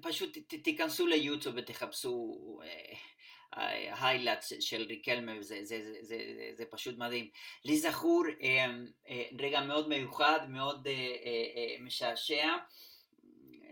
פשוט 0.02 0.38
תיכנסו 0.62 1.06
ליוטיוב 1.06 1.54
ותחפשו 1.58 2.38
היילאט 4.00 4.44
של 4.60 4.82
ריקלמה, 4.82 5.32
זה, 5.40 5.58
זה, 5.62 5.82
זה, 5.82 5.94
זה, 6.00 6.50
זה 6.52 6.64
פשוט 6.70 6.98
מדהים. 6.98 7.30
לי 7.64 7.78
זכור 7.78 8.24
רגע 9.38 9.60
מאוד 9.60 9.88
מיוחד, 9.88 10.40
מאוד 10.48 10.88
משעשע. 11.80 12.56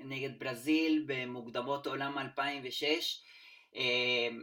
נגד 0.04 0.38
ברזיל 0.38 1.04
במוקדמות 1.06 1.86
עולם 1.86 2.18
2006. 2.18 3.22
אמ, 3.74 4.42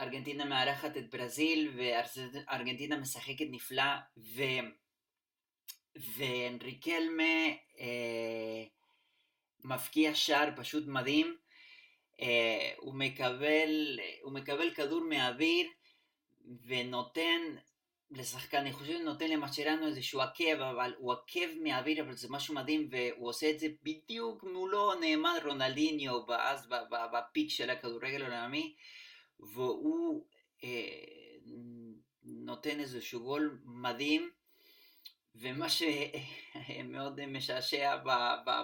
ארגנטינה 0.00 0.44
מארחת 0.44 0.96
את 0.96 1.10
ברזיל 1.10 1.72
וארגנטינה 1.76 2.96
משחקת 2.96 3.46
נפלא 3.50 3.94
ו... 4.16 4.42
ואנריקלמה 5.96 7.46
אה, 7.78 8.64
מפקיע 9.64 10.14
שער 10.14 10.48
פשוט 10.56 10.84
מדהים. 10.86 11.36
אה, 12.20 12.72
הוא, 12.76 12.94
מקבל, 12.94 14.00
הוא 14.22 14.32
מקבל 14.32 14.74
כדור 14.74 15.00
מהאוויר 15.00 15.66
ונותן 16.66 17.40
לשחקן, 18.16 18.56
אני 18.56 18.72
חושב 18.72 18.98
נותן 19.04 19.30
למצ'רנו 19.30 19.86
איזשהו 19.86 20.20
עקב, 20.20 20.60
אבל 20.60 20.94
הוא 20.98 21.12
עקב 21.12 21.58
מהאוויר, 21.62 22.02
אבל 22.02 22.16
זה 22.16 22.28
משהו 22.30 22.54
מדהים, 22.54 22.88
והוא 22.90 23.28
עושה 23.28 23.50
את 23.50 23.60
זה 23.60 23.66
בדיוק 23.82 24.44
מולו 24.44 24.94
נאמן 25.00 25.34
רונלדיניו, 25.44 26.32
אז 26.38 26.68
בפיק 27.12 27.50
של 27.50 27.70
הכדורגל 27.70 28.22
העולמי, 28.22 28.74
והוא 29.40 30.24
אה, 30.64 30.68
נותן 32.24 32.80
איזשהו 32.80 33.20
גול 33.20 33.58
מדהים, 33.64 34.30
ומה 35.34 35.66
שמאוד 35.68 37.20
משעשע 37.36 37.96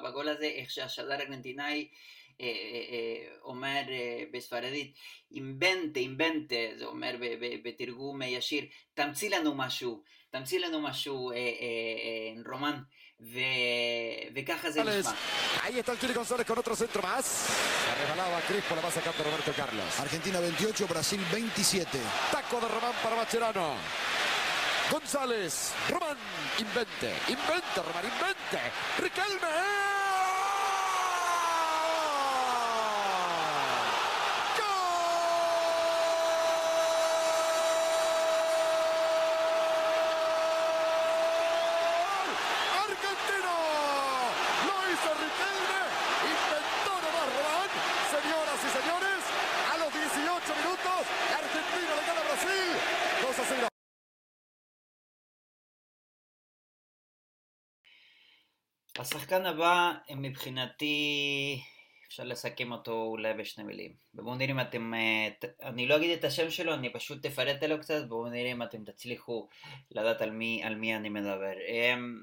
בגול 0.05 0.29
הזה, 0.29 0.47
איך 0.47 0.71
שהשדר 0.71 1.13
הארגנטינאי 1.13 1.89
אומר 3.44 3.82
בספרדית, 4.32 4.94
אינבנטה, 5.36 6.00
אינבנטה, 6.00 6.56
זה 6.78 6.86
אומר 6.86 7.16
בתרגום 7.64 8.22
ישיר, 8.22 8.66
תמציא 8.94 9.38
לנו 9.38 9.56
משהו, 9.56 10.04
תמציא 10.30 10.60
לנו 10.60 10.82
משהו, 10.82 11.32
רומן, 12.52 12.80
וככה 14.36 14.72
זה 14.72 14.84
נשמע. 14.84 15.12
Ahí 15.64 15.80
está 15.80 15.94
el 15.94 16.00
Chile 16.00 16.14
González 16.14 16.46
con 16.46 16.60
otro 16.60 16.76
centro 16.76 17.02
más. 17.02 17.26
La 17.88 17.96
rebalaba 17.96 18.42
Crispo, 18.42 18.76
la 18.76 18.82
va 18.82 18.92
sacando 18.92 19.24
Roberto 19.24 19.52
Carlos. 19.54 20.00
Argentina 20.00 20.40
28, 20.40 20.86
Brasil 20.88 21.22
27. 21.32 21.98
Taco 22.32 22.60
de 22.60 22.68
Román 22.68 22.94
para 23.02 23.16
Macherano. 23.16 23.78
González, 24.92 25.74
Román, 25.90 26.18
invente, 26.60 27.10
invente, 27.30 27.78
Román, 27.88 28.06
invente. 28.06 28.60
Riquelme. 29.00 29.79
השחקן 59.01 59.47
הבא, 59.47 59.93
מבחינתי, 60.17 61.63
אפשר 62.09 62.25
לסכם 62.25 62.73
אותו 62.73 62.93
אולי 62.93 63.35
בשני 63.35 63.65
מילים. 63.65 63.95
בואו 64.15 64.35
נראה 64.35 64.51
אם 64.51 64.61
אתם... 64.61 64.93
אני 65.63 65.87
לא 65.87 65.97
אגיד 65.97 66.19
את 66.19 66.25
השם 66.25 66.51
שלו, 66.51 66.75
אני 66.75 66.93
פשוט 66.93 67.27
אפרט 67.27 67.63
עליו 67.63 67.81
קצת, 67.81 68.09
בואו 68.09 68.31
נראה 68.31 68.53
אם 68.53 68.63
אתם 68.63 68.85
תצליחו 68.85 69.49
לדעת 69.91 70.21
על 70.21 70.31
מי, 70.31 70.65
על 70.65 70.75
מי 70.75 70.97
אני 70.97 71.09
מדבר. 71.09 71.53
אמ, 71.69 72.23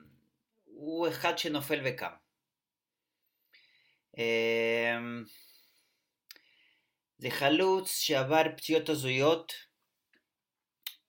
הוא 0.66 1.08
אחד 1.08 1.38
שנופל 1.38 1.82
וקם. 1.86 2.12
אמ, 4.18 5.24
זה 7.18 7.30
חלוץ 7.30 8.00
שעבר 8.00 8.44
פציעות 8.58 8.90
הזויות, 8.90 9.54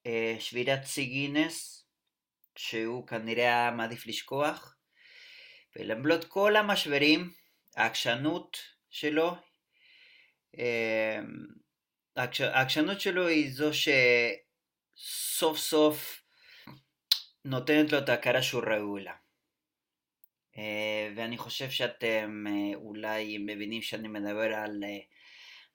אה, 0.06 0.36
שבירת 0.40 0.86
שיא 0.86 1.04
גינס, 1.04 1.86
שהוא 2.56 3.06
כנראה 3.06 3.70
מעדיף 3.70 4.06
לשכוח. 4.06 4.77
ולמרות 5.78 6.24
כל 6.24 6.56
המשברים, 6.56 7.30
העקשנות 7.76 8.58
שלו, 8.90 9.34
אמ, 10.58 11.46
העקשנות 12.16 13.00
שלו 13.00 13.26
היא 13.26 13.52
זו 13.52 13.70
שסוף 14.96 15.58
סוף 15.58 16.22
נותנת 17.44 17.92
לו 17.92 17.98
את 17.98 18.08
ההכרה 18.08 18.42
שהוא 18.42 18.62
ראוי 18.62 19.04
לה. 19.04 19.12
אה, 20.58 21.12
ואני 21.16 21.38
חושב 21.38 21.70
שאתם 21.70 22.44
אה, 22.48 22.74
אולי 22.74 23.38
מבינים 23.38 23.82
שאני 23.82 24.08
מדבר 24.08 24.54
על 24.54 24.84
אה, 24.84 24.98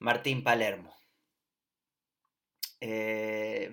מרטין 0.01 0.41
פלרמו. 0.41 1.02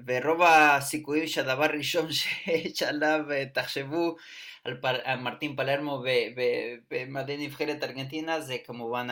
ורוב 0.07 0.43
הסיכויים 0.43 1.26
שהדבר 1.26 1.64
הראשון 1.64 2.09
שעליו 2.75 3.21
תחשבו 3.55 4.17
על, 4.64 4.76
פל, 4.83 4.97
על 5.05 5.19
מרטין 5.21 5.57
פלרמו 5.57 6.02
במדי 6.90 7.47
נבחרת 7.47 7.85
ארגנטינה 7.85 8.40
זה 8.40 8.57
כמובן 8.64 9.09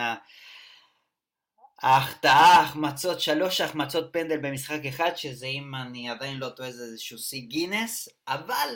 ההחטאה, 1.81 2.61
החמצות, 2.61 3.21
שלוש 3.21 3.61
החמצות 3.61 4.13
פנדל 4.13 4.37
במשחק 4.37 4.85
אחד, 4.89 5.11
שזה 5.15 5.45
אם 5.47 5.75
אני 5.75 6.09
עדיין 6.09 6.37
לא 6.37 6.49
טועה 6.49 6.71
זה 6.71 6.83
איזשהו 6.83 7.17
שיא 7.17 7.41
גינס, 7.41 8.09
אבל 8.27 8.69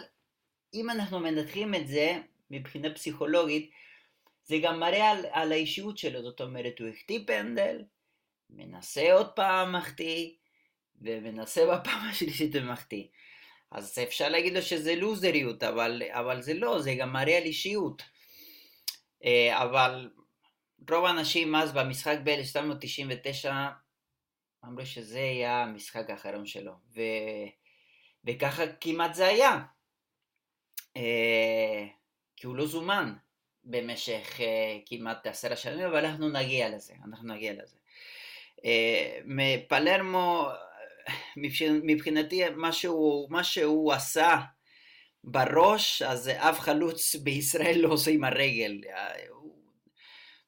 אם 0.73 0.89
אנחנו 0.89 1.19
מנתחים 1.19 1.75
את 1.75 1.87
זה 1.87 2.19
מבחינה 2.51 2.93
פסיכולוגית, 2.93 3.71
זה 4.45 4.55
גם 4.63 4.79
מראה 4.79 5.11
על, 5.11 5.25
על 5.31 5.51
האישיות 5.51 5.97
שלו, 5.97 6.21
זאת 6.21 6.41
אומרת 6.41 6.79
הוא 6.79 6.87
החטיא 6.87 7.19
פנדל, 7.27 7.81
מנסה 8.49 9.13
עוד 9.13 9.29
פעם 9.29 9.75
מחטיא, 9.75 10.29
ומנסה 11.01 11.65
בפעם 11.65 12.09
השלישית 12.09 12.51
ומחטיא. 12.53 13.03
אז 13.73 13.99
אפשר 14.03 14.29
להגיד 14.29 14.53
לו 14.53 14.61
שזה 14.61 14.95
לוזריות, 14.95 15.63
אבל, 15.63 16.01
אבל 16.09 16.41
זה 16.41 16.53
לא, 16.53 16.81
זה 16.81 16.95
גם 16.95 17.13
מראה 17.13 17.37
על 17.37 17.43
אישיות. 17.43 18.03
אה, 19.25 19.63
אבל 19.63 20.09
רוב 20.89 21.05
האנשים 21.05 21.55
אז 21.55 21.71
במשחק 21.71 22.17
ב-1999 22.23 23.49
אמרו 24.65 24.85
שזה 24.85 25.19
היה 25.19 25.63
המשחק 25.63 26.09
האחרון 26.09 26.45
שלו, 26.45 26.73
ו... 26.95 27.01
וככה 28.25 28.63
כמעט 28.81 29.13
זה 29.13 29.27
היה. 29.27 29.63
אה, 30.97 31.85
כי 32.35 32.47
הוא 32.47 32.55
לא 32.55 32.65
זומן 32.65 33.13
במשך 33.63 34.39
אה, 34.39 34.77
כמעט 34.85 35.27
עשרה 35.27 35.55
שנים, 35.55 35.85
אבל 35.85 36.05
אנחנו 36.05 36.29
נגיע 36.29 36.69
לזה, 36.69 36.93
אנחנו 37.05 37.33
נגיע 37.33 37.53
לזה. 37.53 37.77
מפלרמו 39.25 40.47
מבחינתי 41.83 42.49
מה 42.49 42.71
שהוא, 42.71 43.31
מה 43.31 43.43
שהוא 43.43 43.93
עשה 43.93 44.39
בראש, 45.23 46.01
אז 46.01 46.27
אף 46.27 46.59
חלוץ 46.59 47.15
בישראל 47.15 47.79
לא 47.79 47.89
עושה 47.89 48.11
עם 48.11 48.23
הרגל. 48.23 48.81
הוא 49.29 49.43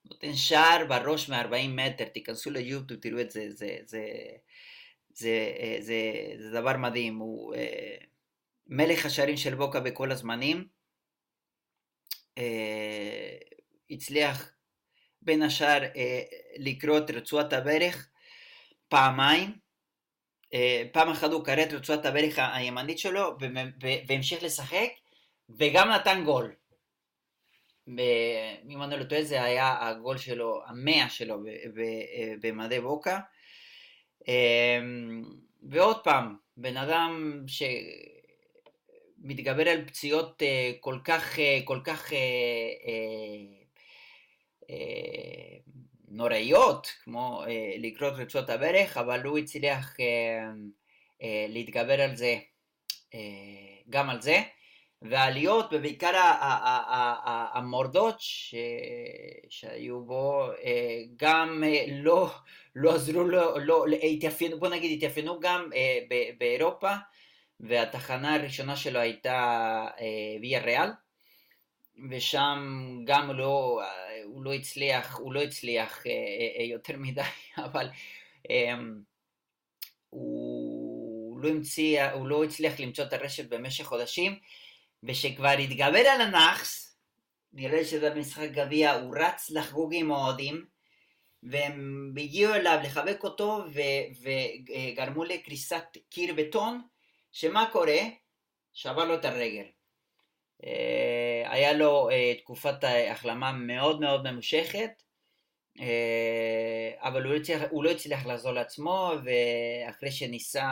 נותן 0.06 0.34
שער 0.34 0.86
בראש 0.90 1.30
מ-40 1.30 1.68
מטר, 1.68 2.06
תיכנסו 2.06 2.52
ליוטיוב, 2.52 3.00
תראו 3.00 3.22
את 3.22 3.32
זה, 3.32 3.52
זה, 3.52 3.78
זה, 3.86 4.08
זה, 5.14 5.52
זה, 5.80 6.02
זה 6.40 6.52
דבר 6.52 6.78
מדהים. 6.78 7.18
הוא 7.18 7.56
אה, 7.56 7.98
מלך 8.68 9.06
השערים 9.06 9.38
של 9.38 9.56
בוקה 9.56 9.80
בכל 9.80 10.12
הזמנים. 10.12 10.68
אה, 12.38 13.38
הצליח 13.90 14.52
בין 15.22 15.42
השאר 15.42 15.84
אה, 15.84 16.22
לקרוא 16.58 16.98
את 16.98 17.10
רצועת 17.12 17.54
הברך 17.54 18.10
פעמיים. 18.88 19.65
אה, 20.54 20.84
פעם 20.92 21.10
אחת 21.10 21.32
הוא 21.32 21.46
קרא 21.46 21.64
את 21.64 21.74
רצועת 21.74 22.06
הברך 22.06 22.40
הימנית 22.40 23.00
שלו 23.00 23.38
והמשיך 24.08 24.44
לשחק 24.44 24.90
וגם 25.50 25.90
נתן 25.90 26.24
גול. 26.26 26.54
אם 28.70 28.84
אני 28.84 29.00
לא 29.00 29.04
טועה 29.04 29.24
זה 29.24 29.44
היה 29.44 29.88
הגול 29.88 30.18
שלו, 30.18 30.62
המאה 30.66 31.10
שלו 31.10 31.38
במדי 32.42 32.80
בוקה. 32.80 33.20
אמ, 34.28 35.24
ועוד 35.70 36.04
פעם, 36.04 36.36
בן 36.58 36.78
אדם 36.78 37.44
שמתגבר 39.24 39.70
על 39.70 39.86
פציעות 39.88 40.44
אה, 40.44 40.72
כל 40.80 41.00
כך, 41.04 41.40
אה, 41.40 41.60
כל 41.66 41.80
כך 41.84 42.14
נוראיות, 46.16 46.88
כמו 47.04 47.44
אה, 47.48 47.76
לקרות 47.78 48.14
רצועות 48.14 48.50
הברך, 48.50 48.98
אבל 48.98 49.24
הוא 49.24 49.38
הצליח 49.38 50.00
אה, 50.00 50.06
אה, 51.22 51.46
להתגבר 51.50 52.02
על 52.02 52.16
זה, 52.16 52.38
אה, 53.14 53.20
גם 53.90 54.10
על 54.10 54.22
זה, 54.22 54.42
והעליות, 55.02 55.66
ובעיקר 55.72 56.12
המורדות 57.54 58.16
ש... 58.20 58.56
שהיו 59.50 60.02
בו, 60.02 60.52
אה, 60.64 61.02
גם 61.16 61.64
אה, 61.66 61.86
לא, 61.92 62.30
לא 62.76 62.96
עזרו 62.96 63.24
לו, 63.24 63.60
לא, 63.60 63.86
התייפיינו, 64.04 64.60
בוא 64.60 64.68
נגיד, 64.68 64.98
התייפיינו 64.98 65.40
גם 65.40 65.70
אה, 65.76 66.00
באירופה, 66.38 66.92
והתחנה 67.60 68.36
הראשונה 68.36 68.76
שלו 68.76 69.00
הייתה 69.00 69.88
ויה 70.42 70.62
ריאל. 70.62 70.90
ושם 72.10 72.60
גם 73.06 73.32
לא, 73.32 73.82
הוא 74.36 74.44
לא 74.44 74.54
הצליח, 74.54 75.18
הוא 75.18 75.34
לא 75.34 75.42
הצליח 75.42 76.08
אה, 76.08 76.12
אה, 76.60 76.64
יותר 76.64 76.98
מדי, 76.98 77.22
אבל 77.66 77.90
אמ, 78.50 79.02
הוא 80.10 81.40
לא, 81.40 81.50
המציא, 81.50 82.04
הוא 82.04 82.28
לא 82.28 82.44
הצליח 82.44 82.80
למצוא 82.80 83.04
את 83.04 83.14
הרשת 83.14 83.50
במשך 83.50 83.84
חודשים, 83.84 84.40
ושכבר 85.04 85.48
התגבר 85.48 86.00
על 86.00 86.22
הנאחס, 86.22 86.98
נראה 87.54 87.86
שבמשחק 87.86 88.50
גביע 88.52 88.94
הוא 88.94 89.16
רץ 89.18 89.50
לחגוג 89.50 89.94
עם 89.96 90.12
האוהדים, 90.12 90.66
והם 91.44 92.14
הגיעו 92.18 92.54
אליו 92.54 92.80
לחבק 92.84 93.24
אותו 93.24 93.64
וגרמו 94.22 95.24
לקריסת 95.24 95.98
קיר 96.10 96.34
בטון, 96.38 96.82
שמה 97.32 97.70
קורה? 97.72 98.00
שבר 98.74 99.06
לו 99.06 99.16
את 99.16 99.26
הרגל. 99.26 99.66
אה, 101.56 101.60
היה 101.60 101.74
לו 101.74 102.10
אה, 102.10 102.34
תקופת 102.38 102.84
החלמה 103.12 103.52
מאוד 103.52 104.00
מאוד 104.00 104.32
ממושכת, 104.32 105.04
אה, 105.80 106.92
אבל 107.00 107.24
הוא 107.24 107.32
לא, 107.32 107.38
הצליח, 107.38 107.62
הוא 107.70 107.84
לא 107.84 107.92
הצליח 107.92 108.26
לעזור 108.26 108.52
לעצמו, 108.52 109.12
ואחרי 109.26 110.12
שניסה 110.12 110.68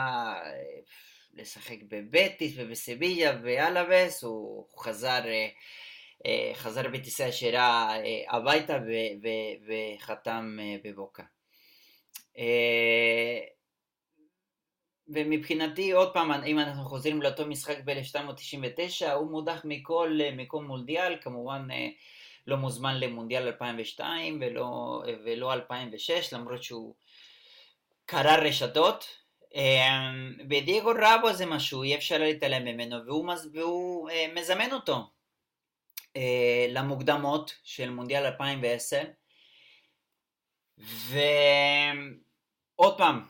לשחק 1.34 1.76
בבטיס 1.88 2.52
ובסביליה 2.56 3.38
ואלאבס, 3.42 4.24
הוא 4.24 4.66
חזר 4.78 5.20
חזר 6.54 6.88
בטיסה 6.88 7.28
ישירה 7.28 7.96
הביתה 8.28 8.78
וחתם 9.66 10.58
בבוקה. 10.84 11.22
ומבחינתי, 15.08 15.92
עוד 15.92 16.12
פעם, 16.12 16.32
אם 16.32 16.58
אנחנו 16.58 16.84
חוזרים 16.84 17.22
לאותו 17.22 17.46
משחק 17.46 17.78
ב-1999, 17.84 19.10
הוא 19.10 19.30
מודח 19.30 19.60
מכל 19.64 20.18
מקום 20.32 20.66
מונדיאל, 20.66 21.16
כמובן 21.20 21.68
לא 22.46 22.56
מוזמן 22.56 23.00
למונדיאל 23.00 23.46
2002 23.46 24.42
ולא, 24.42 25.02
ולא 25.24 25.52
2006, 25.52 26.32
למרות 26.32 26.62
שהוא 26.62 26.94
קרא 28.06 28.36
רשתות. 28.36 29.18
ודייגו 30.50 30.92
רבו 31.02 31.32
זה 31.32 31.46
משהו, 31.46 31.82
אי 31.82 31.94
אפשר 31.94 32.18
להתעלם 32.18 32.64
ממנו, 32.64 33.06
והוא, 33.06 33.32
והוא 33.52 34.10
מזמן 34.34 34.72
אותו 34.72 35.10
למוקדמות 36.68 37.54
של 37.62 37.90
מונדיאל 37.90 38.24
2010. 38.24 39.02
ועוד 42.78 42.98
פעם, 42.98 43.26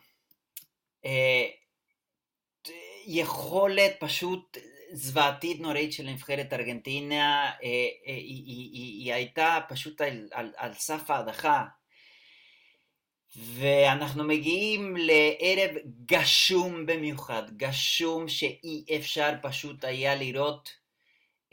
יכולת 3.06 3.92
פשוט 4.00 4.58
זוועתית 4.92 5.60
נוראית 5.60 5.92
של 5.92 6.06
נבחרת 6.06 6.52
ארגנטינה, 6.52 7.50
היא, 7.60 7.90
היא, 8.06 8.70
היא, 8.72 9.04
היא 9.04 9.14
הייתה 9.14 9.58
פשוט 9.68 10.00
על, 10.00 10.28
על, 10.32 10.52
על 10.56 10.74
סף 10.74 11.10
ההדחה. 11.10 11.64
ואנחנו 13.36 14.24
מגיעים 14.24 14.96
לערב 14.96 15.70
גשום 16.06 16.86
במיוחד, 16.86 17.42
גשום 17.56 18.28
שאי 18.28 18.84
אפשר 18.96 19.30
פשוט 19.42 19.84
היה 19.84 20.14
לראות 20.14 20.70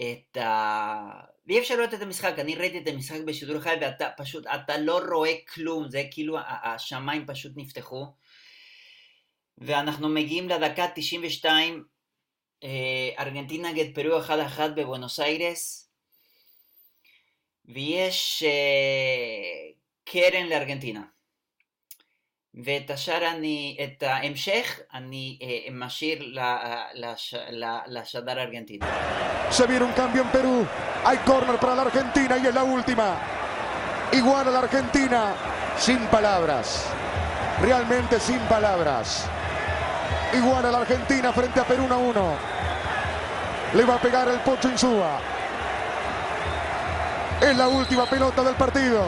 את 0.01 0.37
ה... 0.37 1.11
ואי 1.47 1.59
אפשר 1.59 1.75
לראות 1.75 1.93
את 1.93 2.01
המשחק, 2.01 2.33
אני 2.39 2.55
ראיתי 2.55 2.79
את 2.79 2.87
המשחק 2.87 3.21
בשידור 3.25 3.59
חי 3.59 3.75
ואתה 3.81 4.09
פשוט, 4.17 4.47
אתה 4.47 4.77
לא 4.77 5.01
רואה 5.13 5.33
כלום, 5.53 5.89
זה 5.89 6.03
כאילו 6.11 6.37
השמיים 6.63 7.25
פשוט 7.27 7.51
נפתחו. 7.55 8.05
ואנחנו 9.58 10.08
מגיעים 10.08 10.48
לדקה 10.48 10.86
92, 10.94 11.84
ארגנטינה 13.18 13.72
נגד 13.72 13.94
פרו 13.94 14.22
1-1 14.58 14.60
בבואנוס 14.76 15.20
איירס, 15.20 15.90
ויש 17.64 18.44
קרן 20.04 20.46
לארגנטינה. 20.46 21.02
ואת 22.64 22.90
השאר 22.90 23.30
אני, 23.30 23.76
את 23.84 24.02
ההמשך 24.02 24.80
אני 24.94 25.38
משאיר 25.70 26.34
לשדר 27.86 28.40
ארגנטינה. 28.40 28.86
Se 29.50 29.66
viene 29.66 29.84
un 29.84 29.92
cambio 29.92 30.22
en 30.22 30.30
Perú. 30.36 30.66
Hay 31.04 31.18
corner 31.18 31.56
para 31.60 31.74
la 31.76 31.82
Argentina 31.82 32.36
y 32.36 32.46
es 32.48 32.54
la 32.54 32.64
última. 32.64 33.08
Igual 34.12 34.48
a 34.48 34.50
la 34.50 34.60
Argentina. 34.66 35.20
Sin 35.78 36.00
palabras. 36.16 36.66
Realmente 37.60 38.18
sin 38.18 38.40
palabras. 38.54 39.08
Igual 40.33 40.65
a 40.65 40.71
la 40.71 40.77
Argentina 40.79 41.33
frente 41.33 41.59
a 41.59 41.63
Perú 41.63 41.85
1 41.85 41.93
a 41.93 41.97
1. 41.97 42.35
Le 43.73 43.85
va 43.85 43.95
a 43.95 44.01
pegar 44.01 44.27
el 44.27 44.39
Pocho 44.39 44.69
Insúa. 44.69 45.19
Es 47.41 47.57
la 47.57 47.67
última 47.67 48.05
pelota 48.05 48.43
del 48.43 48.55
partido. 48.55 49.05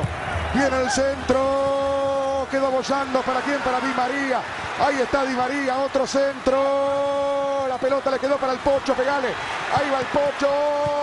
Viene 0.53 0.81
el 0.81 0.89
centro. 0.89 2.47
Quedó 2.49 2.71
bollando. 2.71 3.21
¿Para 3.21 3.41
quién? 3.41 3.59
Para 3.59 3.79
Di 3.79 3.93
María. 3.93 4.41
Ahí 4.85 4.99
está 5.01 5.23
Di 5.23 5.33
María. 5.33 5.77
Otro 5.77 6.07
centro. 6.07 7.67
La 7.67 7.77
pelota 7.77 8.11
le 8.11 8.19
quedó 8.19 8.37
para 8.37 8.53
el 8.53 8.59
Pocho. 8.59 8.93
Pegale. 8.93 9.27
Ahí 9.27 9.89
va 9.91 9.99
el 9.99 10.05
Pocho. 10.07 11.02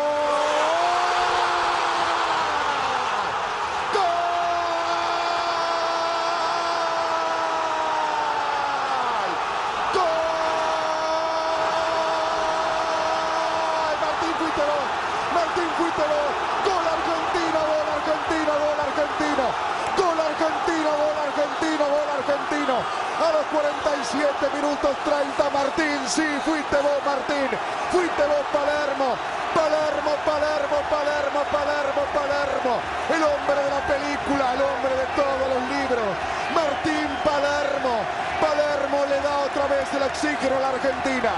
La 33.81 33.87
película, 33.95 34.55
el 34.55 34.63
hombre 34.63 34.95
de 35.03 35.07
todos 35.17 35.47
los 35.53 35.63
libros, 35.77 36.11
Martín 36.55 37.09
Palermo, 37.25 37.95
Palermo 38.41 38.99
le 39.11 39.19
da 39.27 39.35
otra 39.49 39.67
vez 39.69 39.87
el 39.95 40.03
oxígeno 40.03 40.57
a 40.57 40.61
la 40.61 40.71
Argentina, 40.71 41.33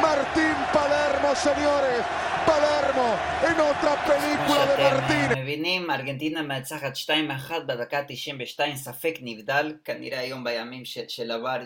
Martín 0.00 0.56
Palermo, 0.72 1.34
señores, 1.34 2.04
פלרמו, 2.46 3.14
אין 3.42 3.60
אותה 3.60 3.94
פליקולה 4.06 4.76
למרטין. 4.78 5.42
מבינים, 5.42 5.90
ארגנטינה 5.90 6.42
מנצחת 6.42 6.92
2-1 6.96 7.52
בדקה 7.66 8.02
92, 8.08 8.76
ספק 8.76 9.14
נבדל, 9.20 9.74
כנראה 9.84 10.18
היום 10.18 10.44
בימים 10.44 10.84
של, 10.84 11.30
עבר 11.30 11.58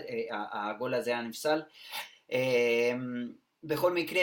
הגול 0.52 0.94
הזה 0.94 1.10
היה 1.10 1.20
נפסל. 1.20 1.62
בכל 3.64 3.92
מקרה, 3.92 4.22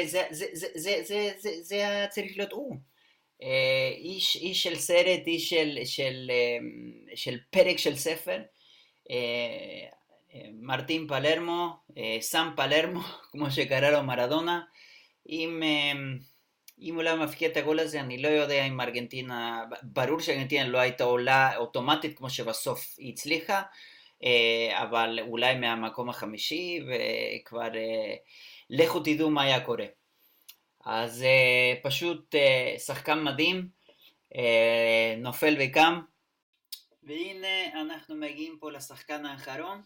זה 1.61 1.75
היה 1.75 2.07
צריך 2.07 2.31
להיות 2.35 2.51
הוא. 2.51 2.88
איש, 3.97 4.35
איש 4.35 4.63
של 4.63 4.75
סרט, 4.75 5.27
איש 5.27 5.49
של, 5.49 5.77
של, 5.85 6.31
של 7.15 7.37
פרק 7.49 7.77
של 7.77 7.95
ספר. 7.95 8.41
מרטין 10.61 11.07
פלרמו, 11.07 11.69
סם 12.19 12.49
פלרמו, 12.55 12.99
כמו 13.31 13.51
שקרא 13.51 13.89
לו 13.89 14.03
מרדונה, 14.03 14.61
עם... 15.25 15.63
אם 16.81 16.95
הוא 16.95 17.03
לא 17.03 17.15
מפקיע 17.15 17.49
את 17.49 17.57
הגול 17.57 17.79
הזה, 17.79 17.99
אני 17.99 18.21
לא 18.21 18.27
יודע 18.27 18.65
אם 18.65 18.81
ארגנטינה, 18.81 19.63
ברור 19.83 20.19
שארגנטינה 20.19 20.67
לא 20.67 20.77
הייתה 20.77 21.03
עולה 21.03 21.57
אוטומטית 21.57 22.17
כמו 22.17 22.29
שבסוף 22.29 22.95
היא 22.97 23.13
הצליחה, 23.13 23.61
אבל 24.71 25.19
אולי 25.21 25.55
מהמקום 25.55 26.09
החמישי, 26.09 26.79
וכבר 26.87 27.67
לכו 28.69 28.99
תדעו 28.99 29.29
מה 29.29 29.43
היה 29.43 29.59
קורה. 29.59 29.85
אז 30.91 31.25
פשוט 31.83 32.35
שחקן 32.77 33.23
מדהים, 33.23 33.69
נופל 35.17 35.55
וקם, 35.59 36.01
והנה 37.03 37.81
אנחנו 37.81 38.15
מגיעים 38.15 38.57
פה 38.59 38.71
לשחקן 38.71 39.25
האחרון, 39.25 39.81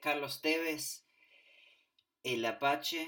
קרלוס 0.00 0.40
טווס, 0.40 1.06
אל 2.26 2.46
אפאצ'ה, 2.46 3.02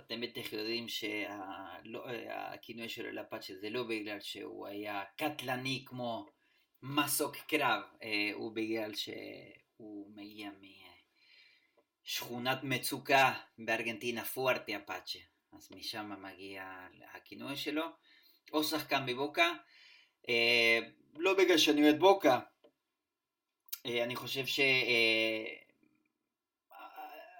אתם 0.00 0.20
בטח 0.20 0.52
יודעים 0.52 0.88
שהכינוי 0.88 2.88
שלו 2.88 3.12
לאפאצ'ה 3.12 3.54
זה 3.60 3.70
לא 3.70 3.82
בגלל 3.82 4.20
שהוא 4.20 4.66
היה 4.66 5.04
קטלני 5.16 5.84
כמו 5.86 6.26
מסוק 6.82 7.36
קרב, 7.36 7.82
הוא 8.34 8.52
בגלל 8.52 8.94
שהוא 8.94 10.16
מגיע 10.16 10.50
משכונת 12.04 12.58
מצוקה 12.62 13.32
בארגנטינה, 13.58 14.24
פוארטי 14.24 14.76
אפאצ'ה, 14.76 15.18
אז 15.56 15.72
משם 15.72 16.12
מגיע 16.22 16.86
הכינוי 17.14 17.56
שלו. 17.56 17.84
או 18.52 18.64
שחקן 18.64 19.06
בבוקה, 19.06 19.52
לא 21.16 21.34
בגלל 21.38 21.58
שאני 21.58 21.82
אוהד 21.82 21.98
בוקה, 21.98 22.40
אני 23.84 24.16
חושב 24.16 24.46
ש... 24.46 24.60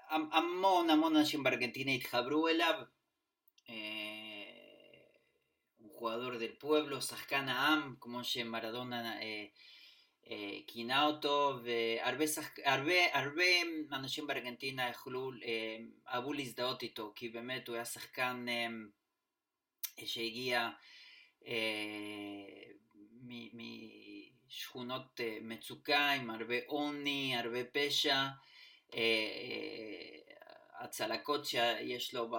המון 0.09 0.89
המון 0.89 1.15
אנשים 1.15 1.43
בארגנטינה 1.43 1.91
התחברו 1.91 2.47
אליו. 2.47 2.81
הוא 5.77 5.99
חואדור 5.99 6.37
דל 6.37 6.55
פואבלו, 6.59 7.01
שחקן 7.01 7.49
העם, 7.49 7.95
כמו 7.99 8.23
שמרדונה 8.23 9.15
כינה 10.67 11.05
אותו, 11.05 11.59
והרבה 11.63 12.27
שחק... 12.27 12.59
הרבה, 12.59 12.93
הרבה 13.13 13.43
אנשים 13.91 14.27
בארגנטינה 14.27 14.89
יכלו, 14.89 15.31
אהבו 16.07 16.33
להזדהות 16.33 16.83
איתו, 16.83 17.13
כי 17.15 17.29
באמת 17.29 17.67
הוא 17.67 17.75
היה 17.75 17.85
שחקן 17.85 18.45
שהגיע 20.05 20.69
משכונות 23.53 25.19
מצוקה 25.41 26.11
עם 26.11 26.29
הרבה 26.29 26.55
עוני, 26.65 27.35
הרבה 27.37 27.63
פשע. 27.63 28.25
הצלקות 30.79 31.45
שיש 31.45 32.13
לו 32.13 32.31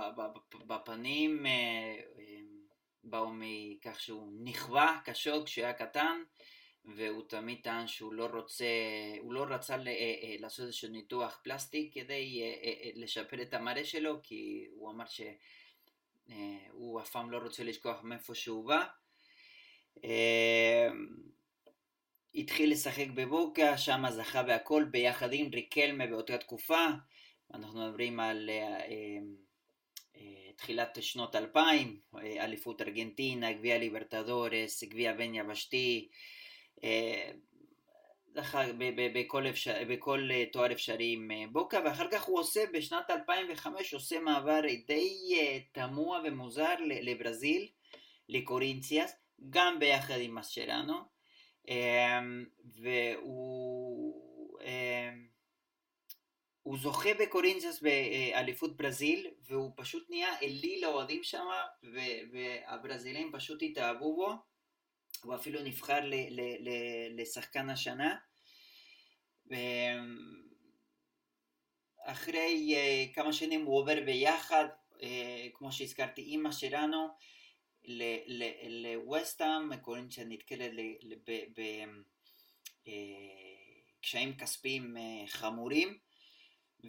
בפנים 0.67 1.47
באו 3.05 3.31
מכך 3.33 4.01
שהוא 4.01 4.33
נכווה 4.45 5.01
קשות 5.05 5.49
היה 5.57 5.73
קטן 5.73 6.23
והוא 6.97 7.23
תמיד 7.29 7.59
טען 7.63 7.87
שהוא 7.87 8.13
לא 8.13 8.27
רוצה, 8.27 8.67
הוא 9.21 9.33
לא 9.33 9.45
רצה 9.49 9.77
לעשות 10.39 10.67
איזשהו 10.67 10.89
ניתוח 10.89 11.41
פלסטיק 11.45 11.95
כדי 11.95 12.43
לשפר 12.95 13.43
את 13.43 13.55
המראה 13.55 13.85
שלו 13.85 14.21
כי 14.23 14.67
הוא 14.71 14.91
אמר 14.91 15.05
הוא 16.73 17.01
אף 17.01 17.11
פעם 17.11 17.31
לא 17.31 17.39
רוצה 17.39 17.65
לשכוח 17.65 18.03
מאיפה 18.03 18.35
שהוא 18.35 18.65
בא. 18.65 18.85
אה, 20.05 20.89
התחיל 22.35 22.73
לשחק 22.73 23.07
בבוקה, 23.15 23.79
שם 23.79 24.03
זכה 24.11 24.43
בהכל 24.43 24.85
ביחד 24.91 25.33
עם 25.33 25.51
ריקלמה 25.55 26.07
באותה 26.07 26.39
תקופה. 26.39 26.87
אנחנו 27.55 27.87
מדברים 27.87 28.21
על 28.21 28.51
אה, 28.51 28.79
אה, 30.17 30.53
תחילת 30.57 30.99
שנות 31.03 31.37
2000, 31.37 32.01
אליפות 32.17 32.83
ארגנטינה, 32.83 33.53
גביע 33.53 33.79
ליברטדורס, 33.79 34.85
גביע 34.85 35.13
בן 35.13 35.35
יבשתי, 35.35 36.09
זכה 38.35 38.63
בכל, 39.15 39.49
אפשר, 39.49 39.75
בכל 39.89 40.29
תואר 40.53 40.73
אפשרי 40.73 41.13
עם 41.13 41.31
בוקה, 41.53 41.81
ואחר 41.85 42.07
כך 42.11 42.25
הוא 42.25 42.41
עושה, 42.41 42.65
בשנת 42.73 43.11
2005, 43.11 43.95
עושה 43.95 44.21
מעבר 44.21 44.61
די 44.87 45.35
תמוה 45.73 46.21
ומוזר 46.25 46.75
לברזיל, 46.89 47.69
לקורינציאס, 48.29 49.17
גם 49.51 49.79
ביחד 49.79 50.21
עם 50.21 50.35
מסצ'רנו, 50.35 50.95
אמ, 51.69 52.45
והוא 52.65 54.29
הוא 56.63 56.79
זוכה 56.79 57.09
בקורינציאס 57.21 57.83
באליפות 57.83 58.77
ברזיל, 58.77 59.27
והוא 59.49 59.73
פשוט 59.77 60.11
נהיה 60.11 60.39
אליל 60.43 60.83
לאוהדים 60.83 61.23
שם, 61.23 61.45
והברזילים 62.33 63.33
פשוט 63.33 63.63
התאהבו 63.63 64.17
בו, 64.17 64.33
הוא 65.25 65.35
אפילו 65.35 65.63
נבחר 65.63 66.01
ל, 66.01 66.15
ל, 66.15 66.41
ל, 66.41 66.71
לשחקן 67.21 67.71
השנה. 67.71 68.17
אחרי 72.05 72.75
uh, 72.75 73.15
כמה 73.15 73.33
שנים 73.33 73.65
הוא 73.65 73.79
עובר 73.79 74.01
ביחד, 74.05 74.65
uh, 74.91 75.03
כמו 75.55 75.73
שהזכרתי, 75.73 76.23
אימא 76.23 76.53
שלנו, 76.53 77.09
לווסטהאם, 78.69 79.77
קורינציה 79.77 80.25
נתקלת 80.25 80.71
בקשיים 82.85 84.29
אה, 84.29 84.39
כספיים 84.39 84.97
אה, 84.97 85.27
חמורים, 85.27 85.99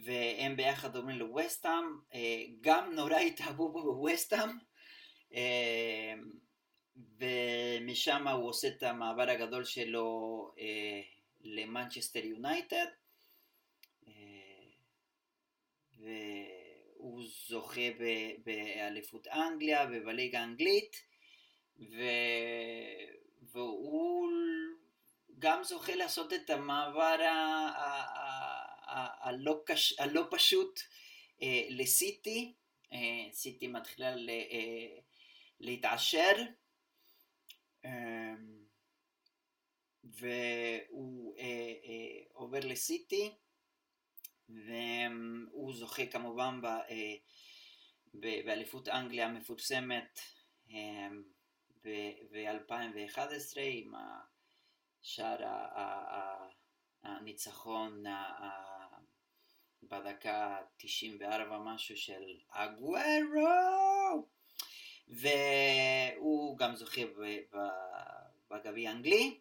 והם 0.04 0.56
ביחד 0.56 0.96
אומרים 0.96 1.18
לווסטהאם, 1.18 1.84
אה, 2.14 2.44
גם 2.60 2.94
נורא 2.94 3.16
התאהבו 3.16 3.72
בו 3.72 4.10
ומשם 6.96 8.28
הוא 8.28 8.48
עושה 8.48 8.68
את 8.68 8.82
המעבר 8.82 9.30
הגדול 9.30 9.64
שלו 9.64 10.50
למנצ'סטר 11.40 12.24
יונייטד. 12.24 12.86
הוא 16.96 17.22
זוכה 17.48 17.80
באליפות 18.44 19.26
אנגליה 19.26 19.86
ובליגה 19.92 20.40
האנגלית 20.40 20.96
ו... 21.78 22.02
והוא 23.42 24.30
גם 25.38 25.64
זוכה 25.64 25.94
לעשות 25.94 26.32
את 26.32 26.50
המעבר. 26.50 27.16
הלא, 29.20 29.60
קש... 29.66 29.94
הלא 29.98 30.22
פשוט 30.30 30.80
אה, 31.42 31.66
לסיטי, 31.70 32.52
אה, 32.92 32.98
סיטי 33.32 33.68
מתחילה 33.68 34.16
ל... 34.16 34.30
אה, 34.30 34.98
להתעשר 35.60 36.34
אה, 36.38 36.44
והוא 40.04 41.36
אה, 41.38 41.44
אה, 41.84 42.22
עובר 42.32 42.60
לסיטי 42.62 43.34
והוא 44.48 45.74
זוכה 45.74 46.06
כמובן 46.06 46.60
אה, 46.64 47.14
באליפות 48.44 48.88
אנגליה 48.88 49.26
המפורסמת 49.26 50.20
ב-2011 51.84 53.56
עם 53.56 53.92
שער 55.02 55.38
הניצחון 57.02 58.04
בדקה 59.82 60.56
94 60.76 61.58
משהו 61.58 61.96
של 61.96 62.38
אגוורו 62.50 62.96
גם 66.70 66.76
זוכה 66.76 67.00
בגביע 68.50 68.90
האנגלי 68.90 69.40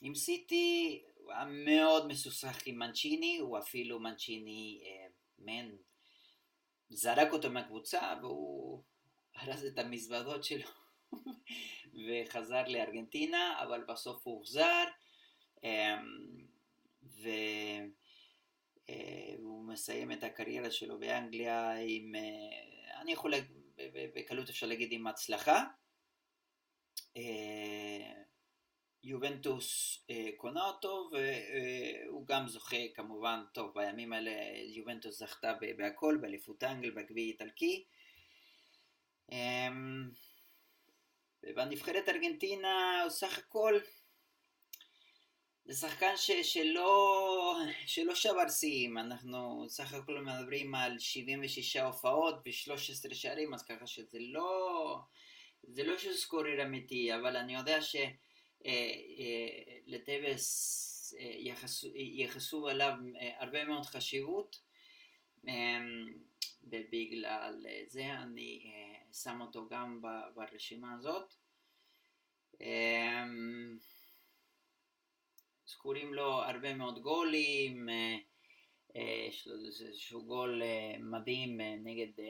עם 0.00 0.14
סיטי 0.14 1.02
הוא 1.16 1.32
היה 1.32 1.44
מאוד 1.44 2.06
מסוסך 2.06 2.66
עם 2.66 2.78
מנצ'יני, 2.78 3.38
הוא 3.38 3.58
אפילו 3.58 4.00
מנצ'יני 4.00 4.82
אה, 4.86 5.06
מן 5.38 5.70
זרק 6.90 7.32
אותו 7.32 7.50
מהקבוצה 7.50 8.14
והוא 8.22 8.82
הרס 9.34 9.64
את 9.64 9.78
המזוודות 9.78 10.44
שלו 10.44 10.68
וחזר 12.06 12.68
לארגנטינה, 12.68 13.62
אבל 13.62 13.84
בסוף 13.88 14.26
הוא 14.26 14.34
הוחזר 14.34 14.84
אה, 15.64 15.96
והוא 19.38 19.64
מסיים 19.64 20.12
את 20.12 20.24
הקריירה 20.24 20.70
שלו 20.70 20.98
באנגליה 20.98 21.72
עם, 21.86 22.14
אה, 22.14 23.00
אני 23.00 23.12
יכול, 23.12 23.34
בקלות 24.14 24.48
אפשר 24.48 24.66
להגיד 24.66 24.88
עם 24.92 25.06
הצלחה. 25.06 25.64
אה, 27.16 28.22
יובנטוס 29.02 29.98
אה, 30.10 30.28
קונה 30.36 30.66
אותו 30.66 31.10
והוא 31.12 32.26
גם 32.26 32.48
זוכה 32.48 32.76
כמובן, 32.94 33.40
טוב 33.52 33.74
בימים 33.74 34.12
האלה 34.12 34.32
יובנטוס 34.66 35.18
זכתה 35.18 35.52
בהכל, 35.76 36.18
באליפות 36.20 36.62
האנגל, 36.62 36.90
בגביע 36.90 37.24
איטלקי. 37.24 37.84
אה, 39.32 39.68
בנבחרת 41.54 42.08
ארגנטינה 42.08 43.02
הוא 43.02 43.10
סך 43.10 43.38
הכל 43.38 43.80
זה 45.64 45.74
שחקן 45.74 46.16
ש, 46.16 46.30
שלא, 46.30 47.56
שלא 47.86 48.14
שבר 48.14 48.48
שיאים, 48.48 48.98
אנחנו 48.98 49.66
סך 49.68 49.94
הכל 49.94 50.20
מדברים 50.20 50.74
על 50.74 50.98
76 50.98 51.76
הופעות 51.76 52.34
ו-13 52.34 53.14
שערים, 53.14 53.54
אז 53.54 53.62
ככה 53.62 53.86
שזה 53.86 54.18
לא, 54.20 54.98
זה 55.68 55.84
לא 55.84 55.98
שזה 55.98 56.18
סקורר 56.18 56.62
אמיתי, 56.62 57.14
אבל 57.14 57.36
אני 57.36 57.54
יודע 57.54 57.82
ש... 57.82 57.96
אה, 58.66 58.70
אה, 59.18 60.02
אה, 60.28 61.30
יחסו 61.94 62.68
אליו 62.68 62.94
הרבה 63.38 63.64
מאוד 63.64 63.86
חשיבות 63.86 64.60
ובגלל 66.62 67.66
זה 67.86 68.12
אני 68.12 68.72
שם 69.12 69.40
אותו 69.40 69.68
גם 69.68 70.02
ברשימה 70.34 70.94
הזאת. 70.94 71.34
זכורים 75.66 76.14
לו 76.14 76.42
הרבה 76.42 76.74
מאוד 76.74 77.02
גולים, 77.02 77.88
יש 79.28 79.46
לו 79.46 79.54
איזשהו 79.66 80.24
גול 80.24 80.62
מדהים 80.98 81.60
נגד 81.60 82.24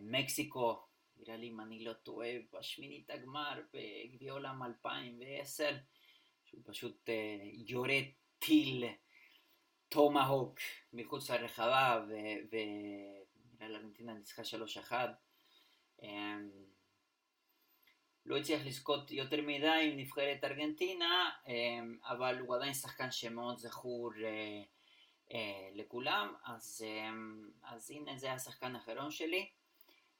מקסיקו 0.00 0.87
נראה 1.18 1.36
לי 1.36 1.48
אם 1.48 1.60
אני 1.60 1.84
לא 1.84 1.92
טועה, 1.92 2.30
בשמינית 2.52 3.10
הגמר 3.10 3.60
בגביע 3.72 4.32
עולם 4.32 4.62
2010, 4.62 5.76
שהוא 6.44 6.62
פשוט 6.64 7.08
יורה 7.52 7.98
טיל 8.38 8.84
טומהוק 9.88 10.58
מחוץ 10.92 11.30
לרחבה, 11.30 12.04
ונראה 12.50 13.68
לי 13.68 13.76
ארגנטינה 13.76 14.14
ניצחה 14.14 14.42
3-1. 14.90 14.90
Um, 14.90 16.04
אמ, 16.04 16.50
לא 18.26 18.36
הצליח 18.36 18.66
לזכות 18.66 19.10
יותר 19.10 19.42
מדי 19.42 19.90
עם 19.92 19.98
נבחרת 19.98 20.44
ארגנטינה, 20.44 21.30
אבל 22.04 22.38
הוא 22.38 22.56
עדיין 22.56 22.74
שחקן 22.74 23.10
שמאוד 23.10 23.58
זכור 23.58 24.10
לכולם, 25.74 26.34
אז, 26.44 26.84
אז 27.62 27.90
הנה 27.90 28.16
זה 28.16 28.32
השחקן 28.32 28.76
האחרון 28.76 29.10
שלי. 29.10 29.50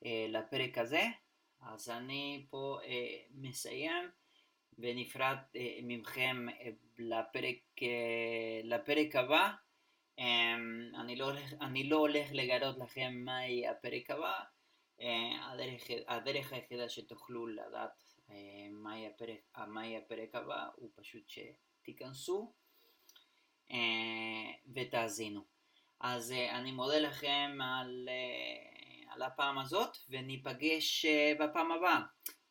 אה, 0.04 0.26
לפרק 0.28 0.78
הזה. 0.78 1.02
אז 1.60 1.90
אני 1.90 2.46
פה 2.50 2.78
אה, 2.84 3.18
מסיים 3.30 4.10
ונפרד 4.78 5.36
אה, 5.56 5.78
ממכם 5.82 6.46
לפרק, 6.98 7.80
לפרק 8.64 9.16
הבא. 9.16 9.50
אני 10.94 11.16
לא, 11.16 11.24
הולך, 11.24 11.52
אני 11.60 11.84
לא 11.84 11.96
הולך 11.96 12.28
לגלות 12.32 12.78
לכם 12.78 13.12
מהי 13.24 13.68
הפרק 13.68 14.10
הבא. 14.10 14.40
הדרך, 15.42 15.82
הדרך 16.06 16.52
היחידה 16.52 16.88
שתוכלו 16.88 17.46
לדעת 17.46 18.02
מהי 18.70 19.06
הפרק, 19.06 19.58
מהי 19.66 19.96
הפרק 19.96 20.34
הבא 20.34 20.66
הוא 20.74 20.90
פשוט 20.94 21.22
שתיכנסו 21.28 22.52
ותאזינו. 24.74 25.44
אז 26.00 26.32
אני 26.32 26.72
מודה 26.72 26.98
לכם 26.98 27.58
על... 27.62 28.08
לפעם 29.18 29.58
הזאת, 29.58 29.96
וניפגש 30.10 31.04
אה, 31.04 31.32
בפעם 31.40 31.72
הבאה. 31.72 32.00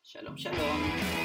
שלום 0.02 0.38
שלום. 0.38 1.17